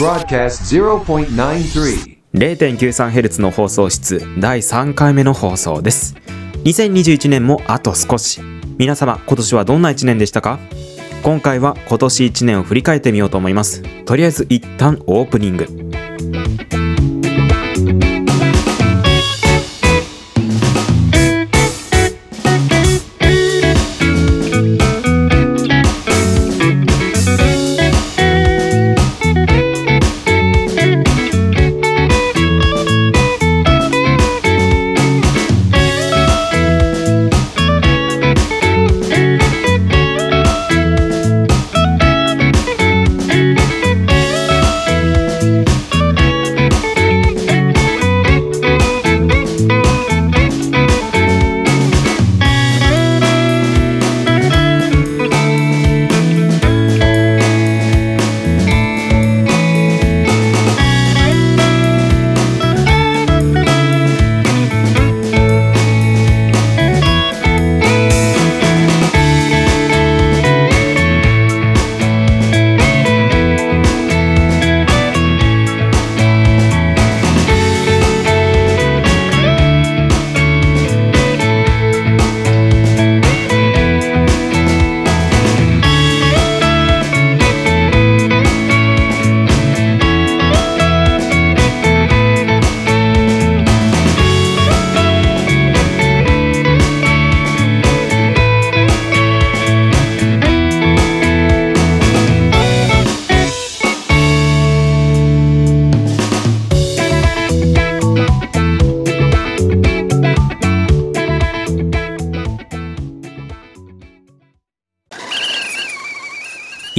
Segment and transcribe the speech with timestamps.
[0.00, 0.64] Broadcast
[2.32, 6.14] 0.93Hz の放送室第3回目の放送です
[6.64, 8.40] 2021年もあと少し
[8.78, 10.58] 皆様今年はどんな1年でしたか
[11.22, 15.66] 今回は今年1年を振り返ってみようと思いますとりあえず一旦オープニング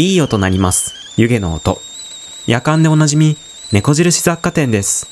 [0.02, 0.96] いい音鳴ります。
[1.16, 1.78] 湯気の音。
[2.48, 3.38] 夜間でおなじみ
[3.72, 5.08] 猫印雑貨店です。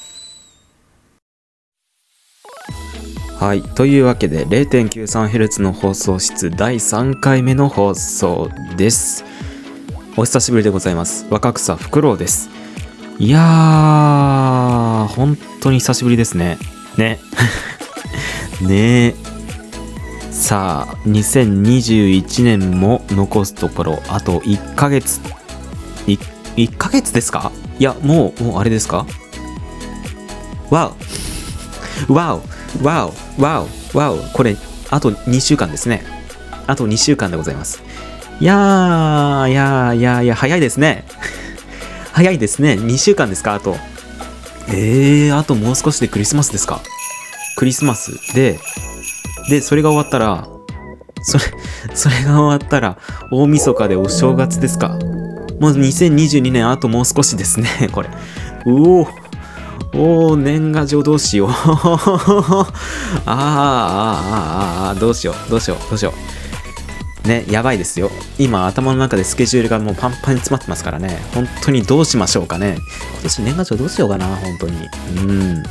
[3.39, 3.61] はい。
[3.61, 9.23] というわけで 0.93Hz の放送室第3回目の放送です。
[10.17, 11.27] お久しぶりでございます。
[11.29, 12.49] 若草フクロウです。
[13.19, 16.57] いやー本当に久しぶりですね。
[16.97, 17.19] ね。
[18.59, 19.09] ね。
[19.09, 19.28] え
[20.39, 25.19] さあ2021年も残すところあと1ヶ月。
[26.07, 26.13] い
[26.55, 27.51] 1ヶ月ですか？
[27.77, 29.05] いやもうもうあれですか？
[30.71, 30.93] わ
[32.09, 32.13] お。
[32.13, 32.83] わお。
[32.83, 33.41] わお。
[33.41, 33.97] わお。
[33.97, 34.17] わお。
[34.33, 34.55] これ
[34.89, 36.03] あと2週間ですね。
[36.67, 37.83] あと2週間でございます。
[38.39, 41.03] いやーいやーいやーいや早いですね。
[42.13, 42.73] 早いですね。
[42.79, 43.55] 2週間ですか？
[43.55, 43.75] あと。
[44.69, 46.81] えー、あともう少しでクリスマスですか？
[47.57, 48.57] クリスマスで
[49.49, 50.47] で、それが終わったら、
[51.21, 51.43] それ、
[51.95, 52.97] それが終わったら、
[53.31, 54.89] 大晦日でお正月ですか？
[55.59, 58.09] もう2022年あともう少しですね、 これ。
[58.65, 59.07] うお
[59.93, 61.49] おお年賀状どうしよう。
[61.51, 62.65] あーあー
[63.25, 66.13] あーあーあどうしよう、どうしよう、どうしよ
[67.25, 67.27] う。
[67.27, 68.09] ね、やばいですよ。
[68.37, 71.19] 今頭の中でスケジュールがもうパンパンに詰まってますからね。
[71.33, 72.77] 本当にどうしましょうかね。
[73.13, 74.77] 今年年賀状どうしようかな、本当に。
[75.17, 75.63] うん。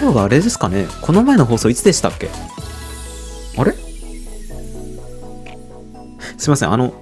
[0.00, 0.86] 今日があれですかね？
[1.02, 2.30] この前の放送いつでしたっけ？
[3.56, 3.72] あれ？
[6.36, 6.92] すいません、あの、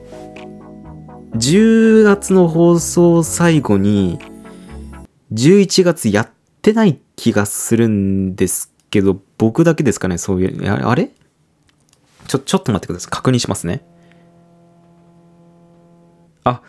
[1.35, 4.19] 10月の放送最後に、
[5.33, 6.31] 11月やっ
[6.63, 10.17] てない気がするんですけど、僕だけですかね？
[10.17, 11.11] そういう、ああれ？
[12.27, 13.11] ちょ、ちょっと待ってください。
[13.11, 13.85] 確認しますね。
[16.45, 16.63] あ、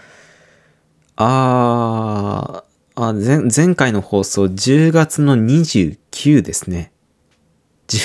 [1.16, 6.92] あー、あ前前回の放送10月の29 9ですね。
[7.88, 8.00] 10,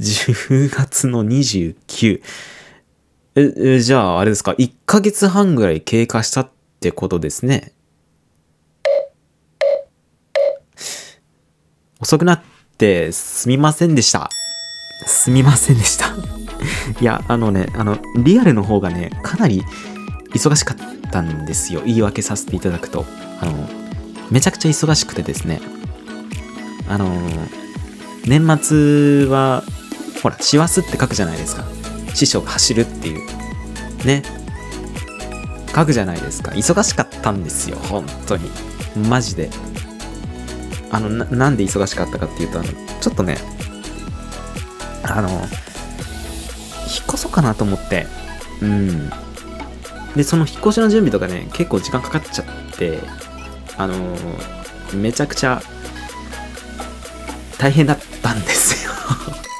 [0.00, 2.22] 10月の29。
[3.36, 6.50] え、えじゃああれですか ?1 ヶ月半ぐらい経過したっ
[6.80, 7.72] てことですね。
[12.00, 12.42] 遅くなっ
[12.78, 14.30] てすみませんでした。
[15.06, 16.06] すみませんでした。
[17.00, 19.62] いや、あのね、あの、リアルの方がね、かなり
[20.32, 21.82] 忙しかったんですよ。
[21.84, 23.04] 言い訳させていただくと。
[23.40, 23.68] あの、
[24.30, 25.60] めちゃくちゃ忙しくてですね。
[26.90, 27.08] あの、
[28.26, 29.62] 年末は、
[30.22, 31.64] ほら、師走って書くじゃないですか。
[32.14, 33.26] 師匠が走るっていう。
[34.04, 34.24] ね。
[35.72, 36.50] 書くじゃないですか。
[36.50, 37.76] 忙しかったんですよ。
[37.76, 38.50] 本当に。
[39.08, 39.50] マジで。
[40.90, 42.68] あの、ななんで忙しかったかっていうと、あの、
[43.00, 43.38] ちょっとね、
[45.04, 45.40] あの、引っ
[47.08, 48.08] 越そうかなと思って。
[48.60, 49.10] うん。
[50.16, 52.46] で、その引っ越しの準備とかね、結構時間かかっちゃっ
[52.76, 52.98] て、
[53.76, 53.94] あの
[54.92, 55.62] めちゃくちゃ
[57.60, 58.92] 大変だったんですよ。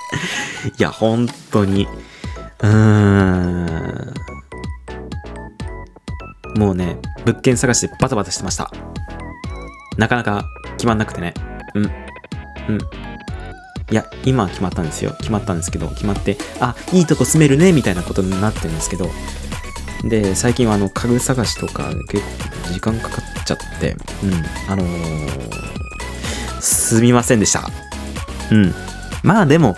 [0.79, 1.87] いや、本当に。
[2.61, 4.15] うーん。
[6.57, 8.71] もうね、物件探してバタバタしてました。
[9.99, 10.47] なかなか
[10.79, 11.35] 決まんなくてね。
[11.75, 11.85] うん。
[11.85, 11.91] うん。
[13.91, 15.15] いや、今は決まったんですよ。
[15.19, 19.11] 決まったんですけど、決まって、あ、いいとこ住めるね、みたいなことになってるんですけど、
[20.05, 24.45] で、最近はあの、家具探しとか結構時間かかっちゃって、うん。
[24.69, 27.90] あのー、すみませんでした。
[28.51, 28.75] うん。
[29.23, 29.77] まあでも、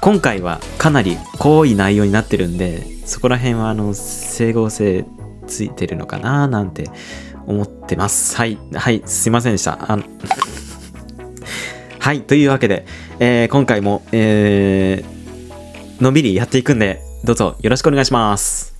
[0.00, 5.04] 今回はかなり濃い内容になってるんで、そこら辺はあの、整合性
[5.46, 6.90] ついてるのかななんて
[7.46, 8.36] 思ってます。
[8.36, 8.58] はい。
[8.74, 9.02] はい。
[9.06, 9.78] すいませんでした。
[9.90, 10.04] あの
[11.98, 12.20] はい。
[12.22, 12.86] というわけで、
[13.18, 15.16] えー今回も、えー
[16.02, 18.74] のんびりやっていくんで、どうぞよろしくお願いします。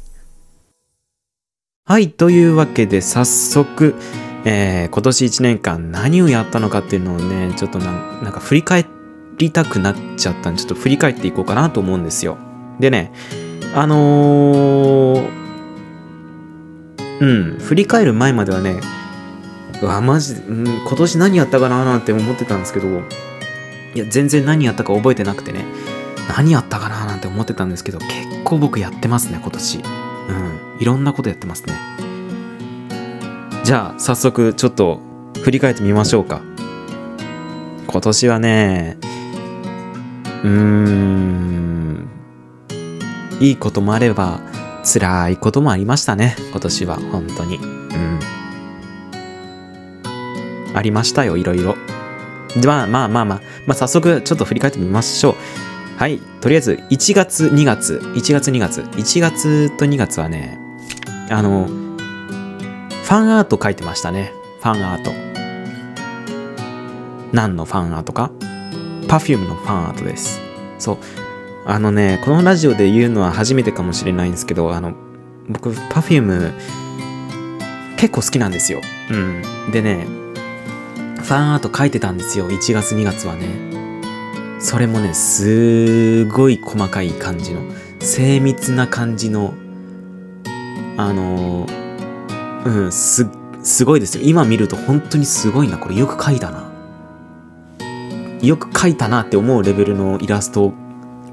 [1.85, 2.11] はい。
[2.11, 3.95] というわけで、早速、
[4.49, 7.91] えー今年1年間何をやったのかっていうのをね、ちょっとな
[8.31, 8.87] んか振り返
[9.37, 12.39] りたくなっちゃったんで、ちょっと振り返っていこうかなと思うんですよ。
[12.79, 13.13] でね、
[13.75, 15.29] あのー
[17.21, 18.81] うん、振り返る前まではね、
[19.83, 22.89] うわ、マジで、うん、今年何やったかななんて思ってたんですけど、
[23.95, 25.65] いや、全然何やったか覚えてなくてね、
[26.37, 29.79] 何やったかななんて思ってたんですけど、結構僕やってますね、今年。
[29.79, 31.96] うん、いろんなことやってますね。
[33.67, 35.01] じゃあ、早速、ちょっと、
[35.43, 36.41] 振り返ってみましょうか。
[37.89, 38.97] 今年はね、
[40.45, 42.09] うーん、
[43.41, 44.39] いいこともあれば、
[44.85, 47.57] 辛いこともありましたね、今年は、本当に。
[47.57, 48.21] うん。
[50.73, 51.75] ありましたよ、いろいろ。
[52.65, 55.35] まあまあまあまあ、まあ早速ちょっと振り返ってみましょう。
[55.99, 60.57] はい、とりあえず1月、2月、1月、2月、1月と2月はね、
[61.31, 61.69] あの、
[63.07, 64.33] ファンアート書いてましたね。
[64.59, 65.13] ファンアート。
[67.33, 68.33] 何のファンアートか
[69.03, 70.41] ?Perfume のファンアートです。
[70.81, 70.99] そう。
[71.67, 74.95] あのね、このラジオで言うのは初めてかもしれないんですけど、あの、
[75.49, 76.53] 僕、Perfume
[77.97, 78.81] 結構好きなんですよ。
[79.13, 79.71] うん。
[79.71, 80.05] でね、
[81.23, 82.51] ファンアート書いてたんですよ。
[82.51, 83.47] 1月、2月はね。
[84.59, 87.61] それもね、すごい細かい感じの、
[88.01, 89.55] 精密な感じの、
[90.97, 91.69] あの
[92.67, 93.27] うん、す、
[93.63, 94.25] すごいですよ。
[94.25, 95.79] 今見ると本当にすごいな。
[95.79, 96.71] これよく書いたな。
[98.43, 100.75] よく書いたなって思うレベルのイラストを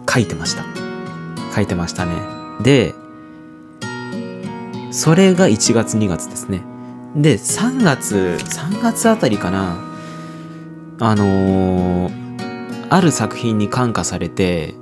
[0.10, 0.64] 書いてました。
[1.54, 2.14] 書いてましたね。
[2.62, 2.96] で、
[4.92, 6.64] それが1月2月ですね。
[7.16, 9.78] で、3月、3月あたりかな。
[11.00, 12.24] あのー
[12.94, 14.76] ある作品に感化されて、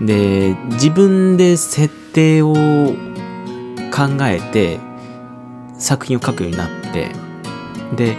[0.00, 4.80] で、自分で設定を考えて、
[5.78, 7.10] 作品を書くようになって、
[7.96, 8.16] で、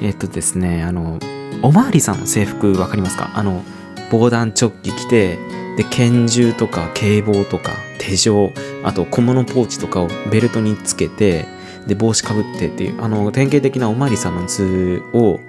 [0.00, 1.18] えっとですね、あの、
[1.62, 3.30] おまわりさんの制服わかりますか？
[3.34, 3.62] あの、
[4.10, 5.38] 防弾チョッキ着て、
[5.76, 8.52] で、拳銃とか警棒とか手錠、
[8.84, 11.46] あと小物ポーチとかをベルトにつけて、
[11.86, 15.40] で、帽子かぶってっていう、あの、典型的なおまわりさんの図を、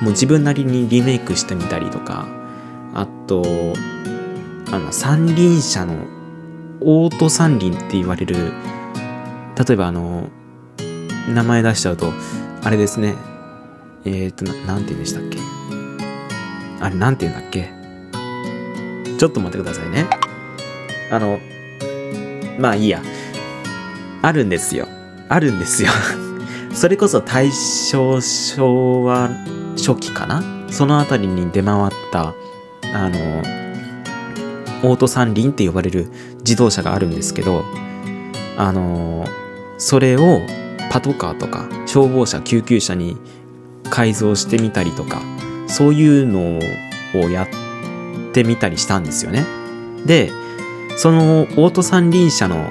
[0.00, 2.26] もう自分なりにリメイクしてみたりとか、
[2.94, 3.74] あと、
[4.70, 5.96] あの、三輪車の、
[6.80, 8.52] オート三輪って言われる、
[9.56, 10.28] 例えばあの、
[11.28, 12.12] 名前出しちゃうと、
[12.62, 13.14] あれですね、
[14.04, 15.38] えっ、ー、とな、なんて言うんでしたっけ？
[16.80, 17.72] あれ、なんて言うんだっけ？
[19.18, 20.06] ちょっと待ってくださいね。
[21.10, 21.38] あの、
[22.58, 23.00] まあいいや。
[24.22, 24.88] あるんですよ。
[25.28, 25.90] あるんですよ。
[26.72, 29.30] それこそ大正昭和
[29.76, 30.42] 初期かな？
[30.70, 32.34] そのあたりに出回った、
[32.94, 33.42] あの、
[34.82, 37.64] オート三輪って呼ばれる自動車があるんですけど、
[38.56, 39.26] あの、
[39.78, 40.40] それを
[40.94, 43.16] パトカーとか消防車、救急車に
[43.90, 45.20] 改造してみたりとか、
[45.66, 46.60] そういうの
[47.20, 47.48] をやっ
[48.32, 49.44] てみたりしたんですよね。
[50.06, 50.30] で、
[50.96, 52.70] そのオート三輪車の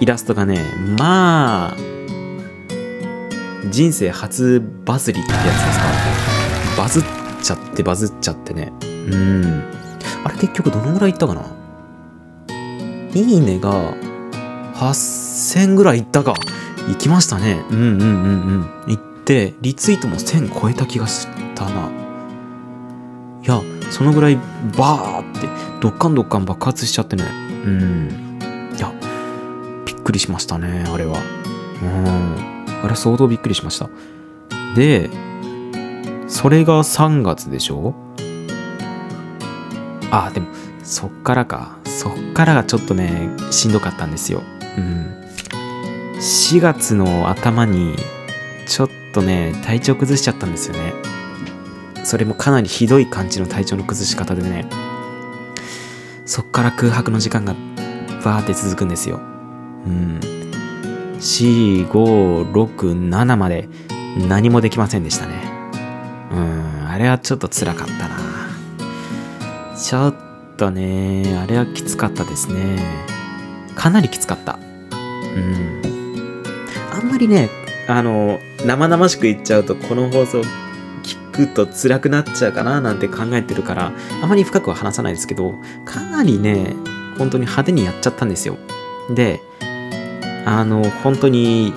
[0.00, 0.64] イラストがね、
[0.98, 1.76] まあ、
[3.70, 7.04] 人生初バズりってやつですかバズっ
[7.40, 8.72] ちゃってバズっちゃってね。
[8.82, 9.62] うん。
[10.24, 11.44] あれ結局どのぐらいいったかな？
[13.14, 13.94] いいねが
[14.74, 16.34] 8000ぐらいいったか。
[16.90, 17.64] いきましたね。
[17.70, 18.92] うんうんうんうん。
[18.92, 21.90] いって、リツイートも1000超えた気がしたな。
[23.42, 23.60] いや、
[23.90, 24.36] そのぐらい
[24.76, 25.48] バーって、
[25.80, 27.24] ドッカンドッカン爆発しちゃってね。
[27.64, 28.38] うん。
[28.76, 28.92] いや、
[29.86, 31.18] びっくりしましたね、あれは。
[31.82, 32.84] うん。
[32.84, 33.88] あれ相当びっくりしました。
[34.74, 35.10] で、
[36.26, 37.94] それが3月でしょ？
[40.10, 40.48] あ、でも、
[40.82, 41.78] そっからか。
[41.84, 44.42] そっからがちょっとね、しんどかったんですよ。
[44.76, 45.23] うん。
[46.18, 47.96] 4月の頭に、
[48.66, 50.92] ちょっとね、体調崩しちゃったんですよね。
[52.04, 54.66] それもかなりひどい感じの体調の崩し方でね、
[56.26, 57.54] そっから空白の時間が
[58.24, 59.20] バーって続くんですよ。
[59.86, 60.20] うん。
[61.18, 63.68] 4、5、6、7まで
[64.28, 65.34] 何もできませんでしたね。
[66.30, 68.16] うん、あれはちょっと辛かったな。
[69.76, 70.14] ちょっ
[70.56, 72.78] とね、あれはきつかったですね。
[73.74, 74.58] かなりきつかった。
[75.36, 75.93] うん。
[76.94, 77.50] あんまりね、
[77.88, 80.40] あの、生々しく言っちゃうと、この放送
[81.02, 86.74] 聞くと辛くなっちゃうかななんて考えてるから、あまり深くは話さないですけど、かなりね、
[87.18, 88.56] 本当に派手にやっちゃったんですよ。
[89.10, 89.40] で、
[90.46, 91.74] あの、本当に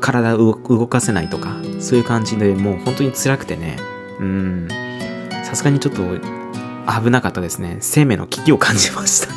[0.00, 3.76] 体を動かせないとか、そういう感じでもう本当に辛くてね、
[4.20, 4.68] うん、
[5.44, 6.02] さすがにちょっと
[7.02, 7.78] 危なかったですね。
[7.80, 9.32] 生命の危機を感じました。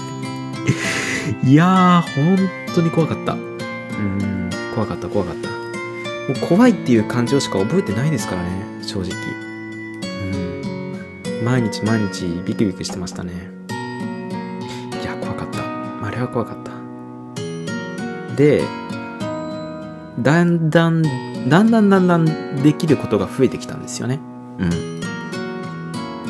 [1.44, 3.34] いやー、本当に怖かった。
[3.34, 4.41] うん、
[4.74, 5.50] 怖かった、怖かった。
[5.50, 5.56] も
[6.36, 8.50] う怖いっていう感情しか覚えてないですからね、
[8.82, 9.12] 正直。
[11.38, 13.34] うん、毎日毎日ビクビクしてましたね。
[15.02, 15.62] いや、怖かった。
[16.06, 16.72] あれは怖かった。
[18.36, 18.64] で、
[20.20, 21.02] だんだん、
[21.50, 24.20] だんだんだんだんできることが増えてきたんですよね。
[24.60, 25.02] うん。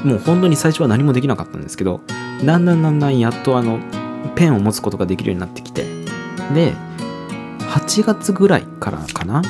[0.04, 2.02] もう本当に最初は何もできなかったんですけど、
[2.44, 3.80] だんだんだんだんやっとあの、
[4.36, 5.86] ペンを持つことができるようになってきて、
[6.54, 6.74] で、
[7.72, 9.42] 8月ぐらいからかな？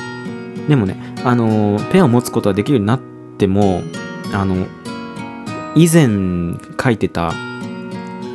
[0.68, 3.00] でもね、あの、ペンを持つことができるようになっ
[3.38, 3.82] ても、
[4.32, 4.66] あの、
[5.74, 7.34] 以前描いてた、あ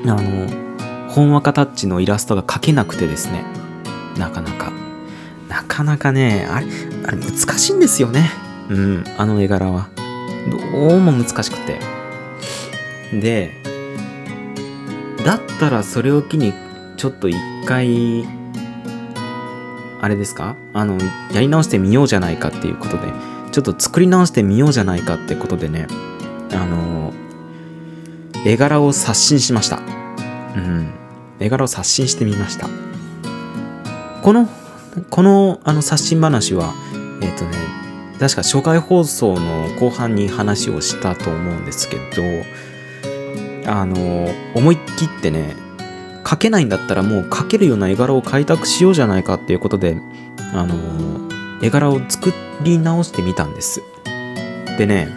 [0.06, 0.68] の、
[1.10, 3.46] 本若タッチのイラストが描けなくてですね、
[4.18, 4.72] なかなか。
[5.48, 6.68] なかなかね、あれ、
[7.06, 8.30] あれ難しいんですよね。
[8.70, 9.88] うん、あの絵柄は。
[10.78, 11.80] どうも難しくて。
[13.14, 13.52] で、
[15.26, 16.54] だったらそれを機に、
[16.98, 18.26] ちょっと一回、
[20.00, 20.56] あれですか？
[20.74, 20.98] あの、
[21.34, 23.12] やり直してみようじゃないかっていうことで、
[23.52, 25.88] ちょっと作り直してみようじゃないかってことでね、
[26.52, 27.14] あの、
[28.46, 29.80] 絵柄を刷新しました。
[30.56, 30.94] うん。
[31.40, 32.68] 絵柄を刷新してみました。
[34.22, 34.48] この、
[35.10, 36.74] この、あの、刷新話は、
[37.22, 37.52] えっ、ー、とね、
[38.20, 45.56] 確か初回放送の後半に話をしたと思うんですけど、あの、思い切ってね、
[46.28, 49.98] 描けないんだったらもう描けるような絵柄を開拓しようじゃないかっていうことで、
[50.54, 50.76] あの、
[51.62, 53.82] 絵柄を作り直してみたんです。
[54.78, 55.08] でね、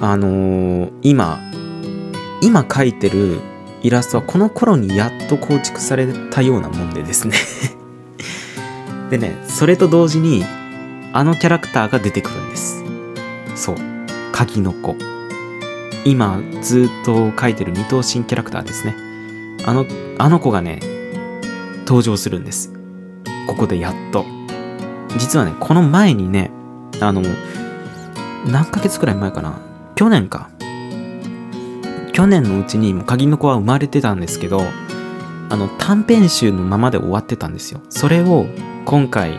[0.00, 1.40] あの今、
[2.40, 3.38] 今描いてる
[3.82, 7.36] イラストはこの頃にやっと構築されたようなもんでですね
[9.10, 10.42] でね、それと同時に、
[11.12, 12.82] あのキャラクターが出てくるんです。
[13.54, 13.76] そう。
[14.32, 14.96] 鍵の子。
[16.06, 19.05] 今、ずっと描いてる二等身キャラクターですね。
[19.66, 19.84] あの、
[20.18, 20.80] あの子がね、
[21.86, 22.72] 登場するんです。
[23.46, 24.24] ここでやっと。
[25.18, 26.50] 実はね、この前にね、
[27.00, 27.22] あの、
[28.46, 29.58] 何ヶ月くらい前かな。
[29.96, 30.50] 去年か。
[32.12, 34.62] 去年のうちにもう鍵の子は生まれてたんですけど、
[35.48, 37.80] あの短編集のままで終わってたんですよ。
[37.90, 38.46] それを
[38.84, 39.38] 今回、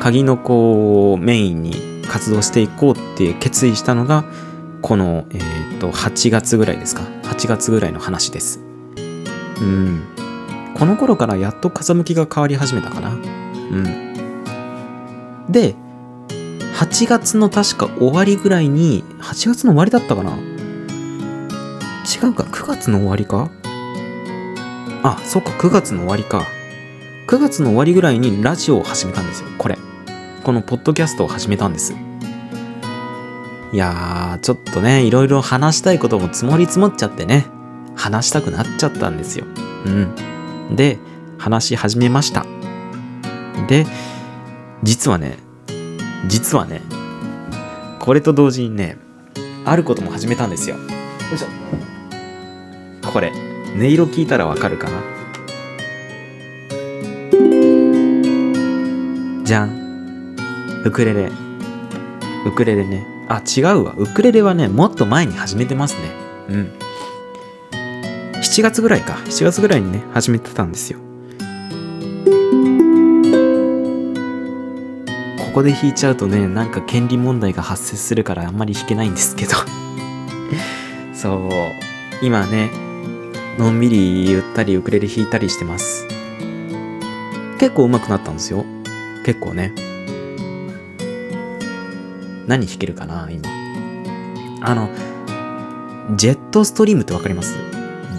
[0.00, 4.24] 鍵の子をメインに活動していこうって決意したのが、
[4.82, 7.02] この、えっ、ー、と、8月ぐらいですか。
[7.24, 8.65] 8月ぐらいの話です。
[9.60, 10.02] うん。
[10.74, 13.10] この頃からやっと風向きが変わり始めたかな。
[13.10, 13.84] うん。
[15.48, 15.74] で、
[16.74, 20.36] 8月の確か終わりぐらいに、8月の終わりだったかな？
[20.36, 23.50] 違うか、9月の終わりか？
[25.02, 26.44] あ、そっか、9月の終わりか。
[27.28, 29.78] 9月の終わりぐらいにラジオを始めたんですよ、これ。
[30.44, 31.94] このポッドキャストを始めたんです。
[33.72, 37.46] いやー、ちょっとね、いろいろ話したいことも積もり積もっちゃってね、
[37.96, 39.46] 話したくなっちゃったんですよ。
[39.86, 40.76] うん。
[40.76, 40.98] で、
[41.38, 42.46] 話し始めました。
[43.68, 43.86] で、
[44.82, 45.38] 実はね、
[46.28, 46.82] 実はね、
[47.98, 48.98] これと同時にね、
[49.64, 50.76] あることも始めたんですよ。
[50.76, 50.82] よ
[51.34, 51.46] いしょ。
[53.10, 53.32] これ
[53.74, 55.00] 音色聞いたらわかるかな？
[59.44, 60.36] じゃん
[60.84, 61.30] ウクレレ
[62.44, 66.10] ウクレレねあ違うわウクレレはねもっと前に始めてますね
[66.48, 66.72] うん
[68.56, 70.98] 7月ぐらいか7月ぐらいにね始めてたんですよ
[75.38, 79.52] ここで弾いちゃうとねなんか権利問題が発生するからあんまり弾けないんですけど
[81.12, 82.70] そう今ね
[83.58, 86.06] のんびりゆったりウクレレ弾いたりしてます。
[87.58, 88.66] 結構上手くなったんですよ。
[89.24, 89.72] 結構ね。
[92.46, 93.48] 何弾けるかな今。
[94.60, 94.90] あの、
[96.16, 97.75] ジェットストリームってわかります？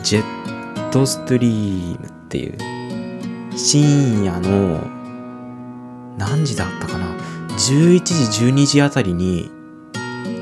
[0.07, 4.79] ジェットストリームっていう、深夜の、
[6.17, 7.07] 何時だったかな
[7.57, 9.51] ?11 時、12時あたりに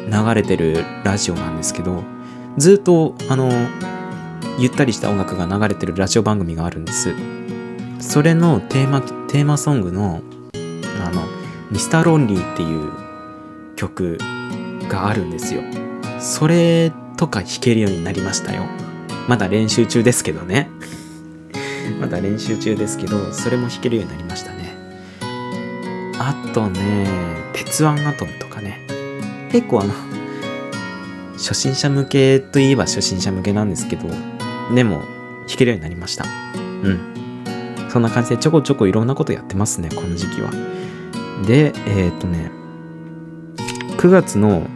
[0.07, 2.03] 流れてるラジオなんですけど、
[2.57, 3.50] ずっと、あの、
[4.60, 7.15] ゆったりした音楽が流れてるラジオ番組があるんです。
[8.00, 10.22] それのテーマ、テーマソングの
[10.53, 11.24] あの
[11.72, 12.91] ミスターロンリーっていう
[13.75, 14.19] 曲
[14.89, 15.63] があるんですよ
[16.19, 18.85] それとか弾けるようになりましたよ
[19.27, 20.70] まだ練習中ですけどね。
[22.00, 24.75] まだ練習中ですけどそれも弾けるようになりましたね。
[26.20, 27.08] あとね
[27.53, 28.79] 鉄腕アトムとかね。
[29.51, 29.94] 結構あの
[31.34, 34.08] 初心者向けといえば初心者向けなんですけど
[34.74, 35.00] でも
[35.48, 36.25] 弾けるようになりました。
[36.25, 37.00] うん。
[37.89, 40.51] そんな感じでちょこちょこいろんなことやってますねこの時期は。
[41.48, 42.51] でえっ、ー、とね
[43.98, 44.67] 9月の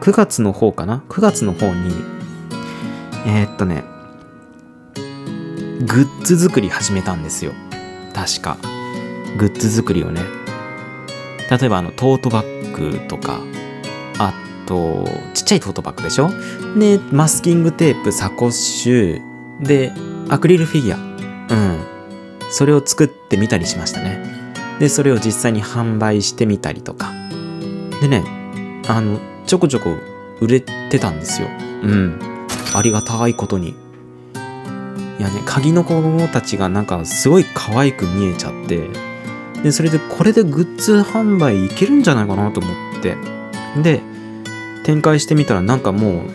[0.00, 2.17] 9月の方かな？9月の方に
[3.26, 3.84] えー、っとね
[5.86, 7.52] グッズ作り始めたんですよ。
[8.14, 8.56] 確か。
[9.38, 10.22] グッズ作りをね。
[11.50, 13.40] 例えばあのトートバッグとか
[14.18, 14.34] あ
[14.66, 16.30] とちっちゃいトートバッグでしょ？
[16.78, 19.22] でマスキングテープサコッシュ
[19.62, 19.92] で
[20.28, 20.98] アクリルフィギュア。
[20.98, 21.78] うん。
[22.50, 24.22] それを作ってみたりしましたね。
[24.80, 27.12] でそれを実際に販売してみたりとか。
[28.00, 28.24] でね
[28.88, 29.96] あのちょこちょこ
[30.40, 31.48] 売れてたんですよ。
[31.82, 32.18] うん。
[32.74, 33.74] ありがたいことに。
[35.18, 38.88] いやね鍵の子たちがなんかすごい可愛く見えちゃって
[39.64, 43.16] でそれでこれでグッズ販売いけるんじゃないかなと思って。
[43.82, 44.00] で
[44.84, 46.30] 展開してみたらなんかもう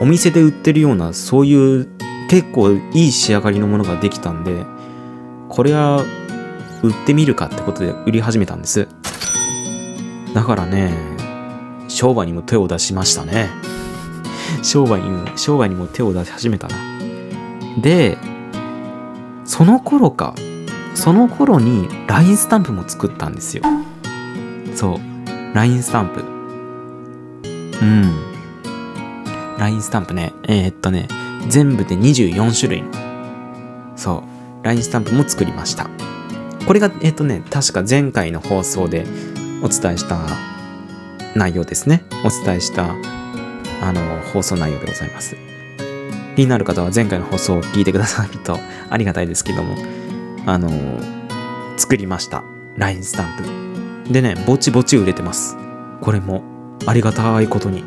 [0.00, 1.88] お店で売ってるようなそういう
[2.28, 4.64] 結構いい仕上がりのものができたんで
[5.48, 6.02] これは
[6.82, 8.88] 売ってみるかってことで売り始めたんです。
[10.32, 10.94] だからね
[11.88, 13.50] 商売にも手を出しましたね。
[14.62, 16.76] 商売に商売にも手を出し始めたな。
[17.80, 18.18] で
[19.44, 20.34] その頃か
[20.94, 23.62] その頃に LINE スタンプも作ったんですよ。
[24.74, 26.20] そう LINE スタンプ。
[27.80, 28.12] うん。
[29.58, 30.32] LINE スタンプね。
[30.44, 31.08] えー、っとね
[31.48, 32.92] 全部で24種類の。
[33.96, 34.24] そ
[34.62, 35.88] う LINE スタンプも作りました。
[36.66, 39.04] これがえー、っとね確か前回の放送で
[39.62, 40.18] お伝えした
[41.34, 42.04] 内容ですね。
[42.24, 42.94] お伝えした
[43.84, 44.00] あの
[44.32, 45.36] 放送内容でございます。
[46.36, 48.58] 気になる方は前回の放送を聞いてくださると
[48.90, 49.76] ありがたいですけども
[50.46, 50.70] あの
[51.76, 52.42] 作りました。
[52.76, 54.12] LINE スタンプ。
[54.12, 55.56] でねぼちぼち売れてます。
[56.00, 56.42] これも
[56.86, 57.84] ありがたいことに。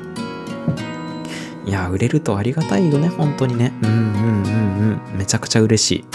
[1.66, 3.74] いや売れるとありがたいよね本当にね。
[3.84, 5.18] うんうんうんうん。
[5.18, 6.06] めちゃくちゃ嬉し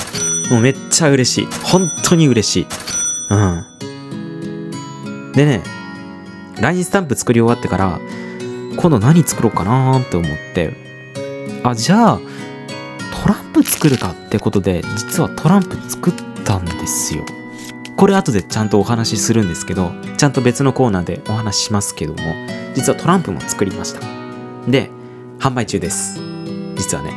[0.48, 0.52] い。
[0.52, 1.46] もうめっちゃ嬉しい。
[1.64, 2.66] 本当に嬉しい。
[3.30, 5.32] うん。
[5.34, 5.62] でね
[6.60, 7.98] LINE スタンプ作り終わってから
[8.76, 10.72] 今度何作ろうかなって思って。
[11.64, 12.20] あじゃあ
[13.22, 17.24] トランプ作るかってことで実はトランプ作ったんですよ。
[17.96, 22.20] これ後でちゃんとお話しするんですけどちゃんと別のコーナーでお話ししますけども
[22.74, 24.00] 実はトランプも作りました。
[24.68, 24.90] で
[25.38, 26.20] 販売中です。
[26.76, 27.12] 実はね。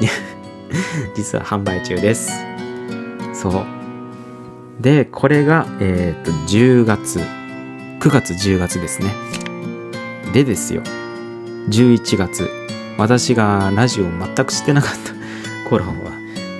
[1.14, 2.32] 実は販売中です。
[3.34, 3.66] そう。
[4.80, 7.20] でこれがえっ、と10月。
[8.00, 9.35] 9月10月ですね。
[10.36, 10.82] でですよ。
[11.70, 12.50] 11月。
[12.98, 15.14] 私がラジオを全くしてなかった。
[15.70, 15.94] 頃は。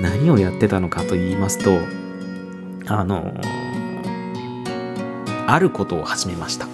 [0.00, 1.78] 何をやってたのかと言いますと
[2.86, 3.32] あの
[5.46, 6.66] あることを始めました。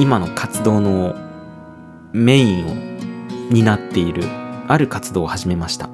[0.00, 1.16] 今の活動の
[2.12, 2.74] メインを
[3.50, 4.24] 担っている
[4.68, 5.90] ある活動を始めました。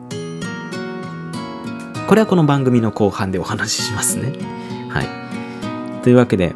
[2.06, 4.34] これはこの番組の後半でお話ししますね。
[4.88, 5.08] はい。
[6.02, 6.54] というわけで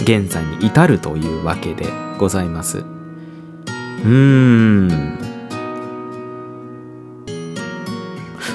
[0.00, 1.86] 現在に至るというわけで
[2.18, 2.78] ございます。
[2.78, 5.18] うーん。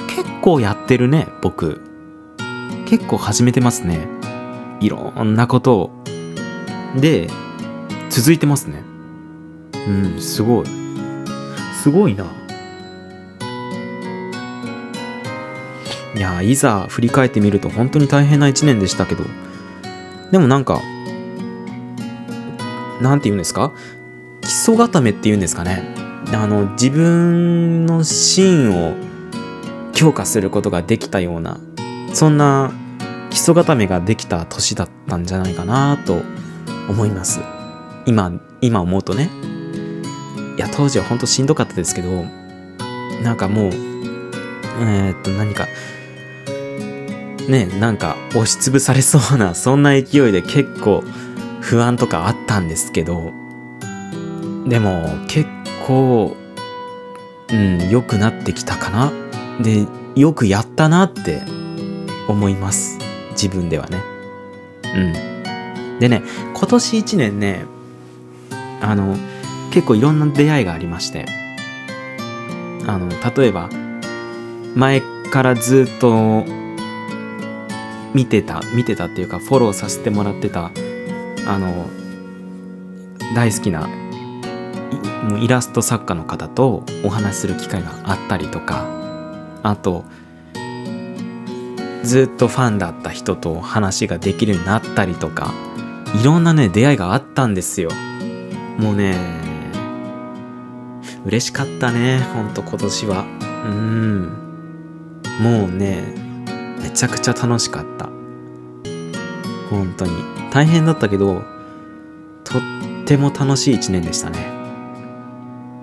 [0.08, 1.80] 結構やってるね、僕。
[2.86, 4.06] 結構始めてますね。
[4.80, 5.90] いろんなことを。
[6.96, 7.28] で、
[8.10, 8.82] 続いてますね。
[9.86, 10.66] うん、すごい。
[11.82, 12.26] すごいな。
[16.14, 19.24] いや、いざ振り返ってみると本当に大変な一年でしたけど、
[20.30, 20.80] でもなんか、
[23.02, 23.72] 何て言うんですか？
[24.40, 25.82] 基礎固めっていうんですかね。
[26.32, 28.94] あの自分の芯を
[29.92, 31.60] 強化することができたような
[32.14, 32.72] そんな
[33.28, 36.22] 基礎固めができた年だったんじゃないかなと
[36.88, 37.40] 思います。
[38.06, 39.30] 今今思うとね。
[40.56, 42.24] いや当時は本当しんどかったですけど
[43.22, 43.70] なんかもう
[44.80, 45.66] えー、っと何か
[47.48, 51.04] ねなんか押しつぶされそうなそんな勢いで結構
[51.62, 53.32] 不安とかあったんですけど
[54.66, 55.48] でも結
[55.86, 56.36] 構
[57.50, 59.12] うん良くなってきたかな。
[59.62, 61.42] でよくやったなって
[62.28, 62.98] 思います。
[63.32, 64.02] 自分ではね。
[64.94, 65.98] うん。
[65.98, 66.22] でね
[66.54, 67.64] 今年1年ね
[68.80, 69.16] あの
[69.70, 71.26] 結構いろんな出会いがありまして
[72.86, 73.68] あの例えば
[74.74, 76.44] 前からずっと
[78.14, 80.72] 見てた見てたっていうかフォローさせてもらってた
[81.46, 81.88] あの
[83.34, 83.88] 大好きな
[85.40, 88.86] イラスト作家の方とお話しする機会があったりとか
[89.62, 90.04] あと
[92.02, 95.54] ずっとファンだった人と話ができるようになったりとか
[96.20, 97.90] いろんなね出会いがあったんですよ。
[98.78, 99.16] もうね
[101.24, 103.24] 嬉しかったねほんと今年は。
[103.64, 104.22] うん。
[105.40, 106.14] もうね
[106.82, 108.06] めちゃくちゃ楽しかった。
[109.70, 110.41] 本当に。
[110.52, 111.42] 大変だったけど
[112.44, 112.62] とっ
[113.06, 114.52] ても楽しい一年でしたね。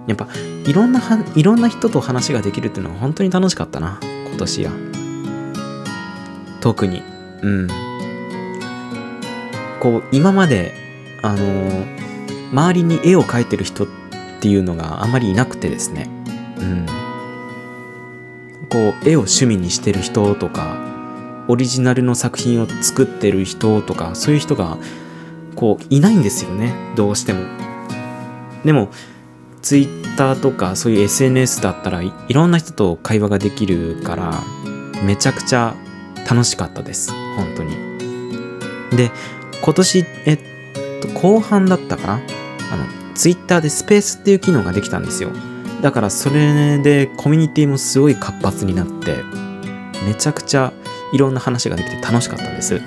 [0.07, 0.27] やっぱ
[0.65, 1.01] いろんな
[1.35, 4.71] いろんな人と話ができるっていうのは本当に楽しかったな今年は。
[6.61, 7.01] 特に。
[7.41, 7.67] うん。
[9.79, 10.73] こう今まで
[11.21, 11.99] あのー
[12.51, 13.87] 周りに絵を描いてる人っ
[14.41, 16.09] ていうのがあんまりいなくてですね。
[16.57, 16.85] うん。
[18.69, 20.88] こう絵を趣味にしてる人とか
[21.49, 24.77] オリジナルの作品を作ってる人とかそういう人が
[25.55, 26.73] こういないんですよね。
[26.95, 27.41] どうしても。
[28.63, 28.89] でも
[29.61, 34.43] Twitter とかそういう SNS だったらいろんな人と会話ができるから
[35.03, 35.75] めちゃくちゃ
[36.29, 37.11] 楽しかったです。
[37.35, 37.75] 本当に。
[38.95, 39.11] で
[39.61, 40.39] 今年えっ
[41.01, 42.13] と後半だったかな？
[42.71, 42.85] あの
[43.15, 45.31] Twitter でスペースっていう機能ができたんですよ。
[45.81, 49.23] だからそれでコミュニティもすごい活発になって
[50.05, 50.73] めちゃくちゃ
[51.11, 52.81] いろんな話ができて楽しかったです。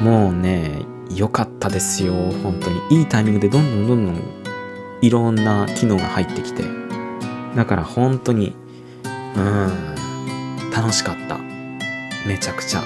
[0.00, 0.82] もうね
[1.14, 2.14] 良かったですよ。
[2.42, 2.80] 本当に。
[3.00, 4.22] いいタイミングでどんどんどんどん
[5.00, 6.64] いろんな機能が入ってきて。
[7.54, 8.56] だから本当に
[9.36, 9.94] うん
[10.72, 11.38] 楽しかった。
[12.26, 12.82] めちゃくちゃ。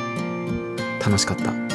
[1.05, 1.53] 楽しかった。
[1.53, 1.69] うん。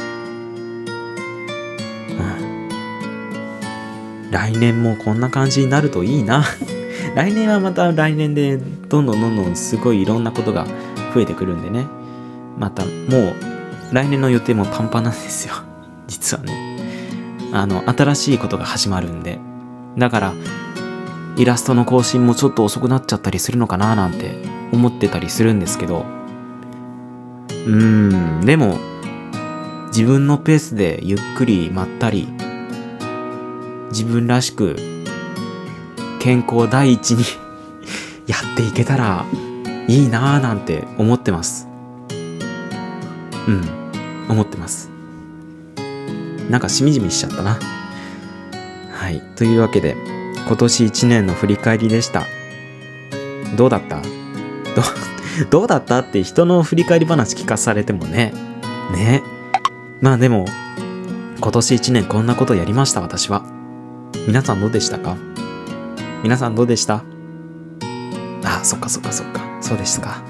[4.32, 6.44] 来年もこんな感じになるといいな。
[7.16, 10.68] 来年はまた来年でどんどんどんどんすごいいろんなことが
[11.14, 11.86] 増えてくるんでね。
[12.58, 15.56] またもう来年の予定もパンパンなんですよ。
[16.08, 16.74] 実はね。
[17.52, 19.40] あの新しいことが始まるんで。
[19.98, 20.34] だから
[21.38, 26.06] イラストの更新もちょっと遅くなっちゃったりするのかななんて思ってたりするんですけど。
[27.50, 28.78] うーんでも
[29.88, 32.28] 自分のペースでゆっくりまったり
[33.92, 34.76] 自分らしく
[36.20, 37.24] 健康第一に
[38.28, 39.26] やっていけたら
[39.88, 41.63] いいなぁなんて思ってます。
[43.48, 43.62] うん。
[44.30, 44.90] 思ってます。
[46.50, 47.60] なんかしみじみしちゃったな。
[48.92, 49.22] はい。
[49.36, 49.96] というわけで
[50.48, 52.26] 今年1年の振り返りでした。
[53.58, 54.02] どうだった？
[54.02, 54.08] ど
[55.50, 58.34] どうだったって人の振り返り話聞かされてもね。
[58.94, 59.24] ね。
[60.02, 60.46] まあでも
[61.40, 63.44] 今年1年こんなことやりました私は。
[64.28, 65.18] 皆さんどうでしたか？
[66.24, 67.04] 皆さんどうでした？
[68.46, 69.42] あそっかそっかそっか。
[69.62, 70.22] そうですか。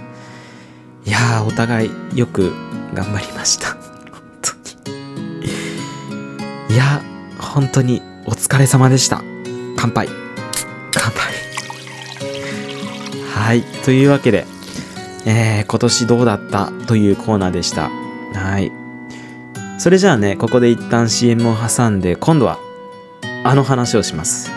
[1.05, 2.53] いやーお互いよく
[2.93, 3.73] 頑張りました。
[3.73, 3.81] 本
[4.41, 4.53] 当
[5.39, 5.45] に。
[6.69, 7.01] いや
[7.39, 9.21] 本当にお疲れ様でした。
[9.77, 10.07] 乾杯。
[10.91, 11.33] 乾杯。
[13.33, 13.63] はい。
[13.83, 14.45] というわけで
[15.25, 17.89] えー、今年どうだったというコーナーでした。
[18.33, 18.71] はい。
[19.83, 22.57] それじゃあねここで一旦 CM を挟んで今度は
[23.43, 24.49] あの話をします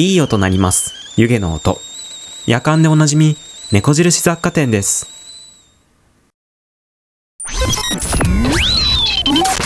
[0.00, 0.94] いい音鳴ります。
[1.16, 1.80] 湯気の音。
[2.46, 3.36] 夜間でおなじみ
[3.72, 5.08] 猫印雑貨店です。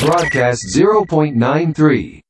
[0.03, 2.21] Broadcast 0.93.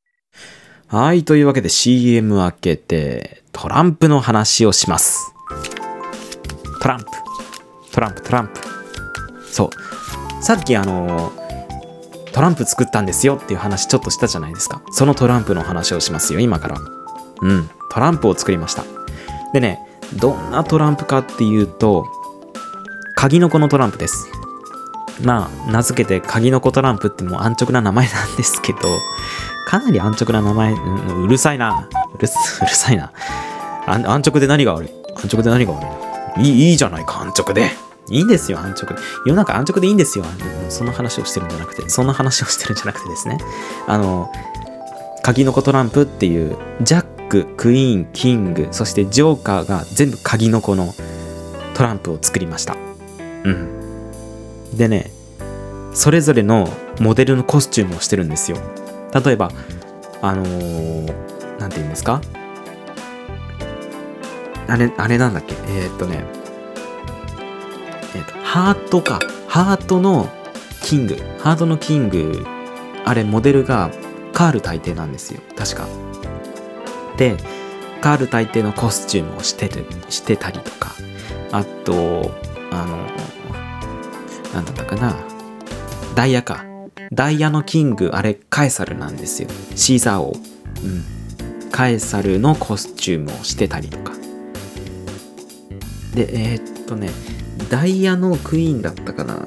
[0.88, 5.32] はいというわけで CM 明けてトランプの話をします。
[6.80, 7.06] トランプ。
[7.92, 8.60] トランプトランプ。
[9.46, 9.70] そ
[10.40, 10.42] う。
[10.42, 11.30] さっきあの
[12.32, 14.82] トランプ作ったんですよっていう話ちょっとしたじゃないですか。
[14.90, 16.80] そのトランプの話をしますよ今から。
[17.42, 18.84] うんトランプを作りました。
[19.52, 19.78] でね
[20.16, 22.06] どんなトランプかっていうと
[23.16, 24.26] 鍵の子のトランプです。
[25.22, 28.78] まあ名付けて鍵の子トランプってもう安直な名前なんですけど
[29.66, 31.88] かなり安直な名前うるさいな。
[32.14, 33.12] うるさいな。
[33.86, 34.90] 安直で何が悪い？
[35.16, 35.86] 安直で何が悪
[36.42, 37.70] いいいいいじゃないか安直で。
[38.08, 39.02] いいんですよ安直で。
[39.26, 40.24] 世の中安直でいいんですよ。
[40.68, 43.38] そんな話をしてるんじゃなくてそんな話をしてるんじゃなくてですね。
[43.86, 44.32] あの
[45.22, 50.92] 鍵の子トランプっていうジャッククイーンキングそしてジョーカーが全部鍵の子の
[51.72, 52.76] トランプを作りました。
[53.44, 54.76] うん。
[54.76, 55.10] でね
[55.94, 56.68] それぞれの
[57.00, 58.58] モデルのコスチュームをしてるんですよ。
[59.24, 59.50] 例えば
[60.20, 62.20] あのー、なんて言うんですか？
[64.68, 65.54] あれあれなんだっけ？
[65.68, 66.24] えー、っとね
[68.14, 69.20] えーっとハートか。
[69.48, 70.28] ハートの
[70.82, 71.16] キング。
[71.38, 72.44] ハートのキング
[73.06, 73.90] あれモデルが
[74.34, 75.40] カール大帝なんですよ。
[75.56, 75.86] 確か。
[77.22, 77.36] で
[78.00, 80.90] カール大帝のコスチュームをしててしてたりとか。
[81.52, 82.32] あと
[82.72, 82.96] あの
[84.52, 85.14] なんだったかな。
[86.16, 86.64] ダイヤか。
[87.12, 89.48] ダイヤのキングあれカエサルなんですよ。
[89.76, 90.32] シーザー王。
[90.82, 90.86] う
[91.68, 91.70] ん。
[91.70, 94.14] カエサルのコスチュームをしてたりとか。
[96.16, 97.10] でえーっとね
[97.70, 99.46] ダイヤのクイーンだったかな。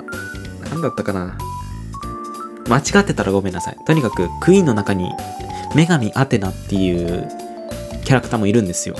[0.70, 1.38] 何だったかな。
[2.70, 3.78] 間違ってたらごめんなさい。
[3.86, 5.12] とにかくクイーンの中に
[5.74, 7.28] 女神アテナっていう
[8.06, 8.96] キャラクターもいるんですよ。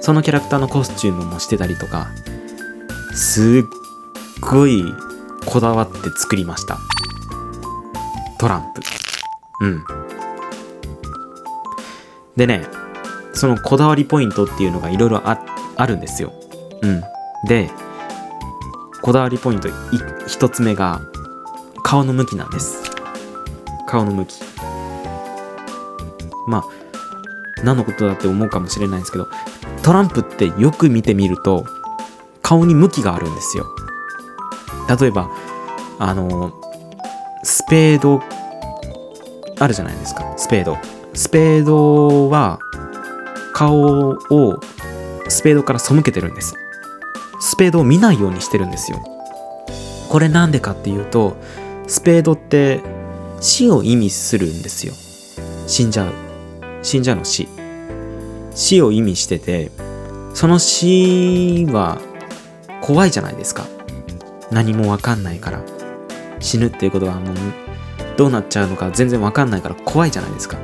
[0.00, 2.08] そのキャラクターのコスチュームもしてたりとか
[3.14, 4.84] すっごい
[5.46, 6.78] こだわって作りました。
[8.38, 8.80] トランプ。
[9.60, 9.84] うん。
[12.36, 12.66] でね
[13.34, 16.32] そのこだわりポイントっていうのがいろいろあるんですよ。
[16.82, 17.02] うん。
[17.46, 17.70] で
[19.02, 19.72] こだわりポイントい
[20.26, 21.00] 一つ目が
[21.84, 22.82] 顔の向きなんです。
[23.86, 24.40] 顔の向き。
[26.46, 26.77] まあ
[27.64, 29.28] 何のことだって思うかもしれないんですけど
[29.82, 31.64] トランプってよく見てみると
[32.42, 33.66] 顔に向きがあるんですよ。
[35.00, 35.30] 例えば
[35.98, 36.52] あの
[37.42, 38.22] スペード
[39.58, 40.34] あるじゃないですか。
[40.36, 40.78] スペード。
[41.14, 42.58] スペードは
[43.54, 44.60] 顔を
[45.28, 46.54] スペードから背けてるんです。
[47.40, 48.98] スペードを見ないようにしてるんですよ。
[50.08, 51.36] これなんでかっていうと
[51.86, 52.80] スペードって
[53.40, 54.94] 死を意味するんですよ。
[55.66, 56.27] 死んじゃう。
[56.82, 57.48] 死んじゃうの死。
[58.54, 59.70] 死を意味してて
[60.34, 62.00] その死は
[62.80, 63.66] 怖いじゃないですか。
[64.50, 65.62] 何もわかんないから。
[66.40, 67.34] 死ぬっていうことはもう
[68.16, 70.56] どうなっちゃうのか全然わかんないから怖いじゃないですか。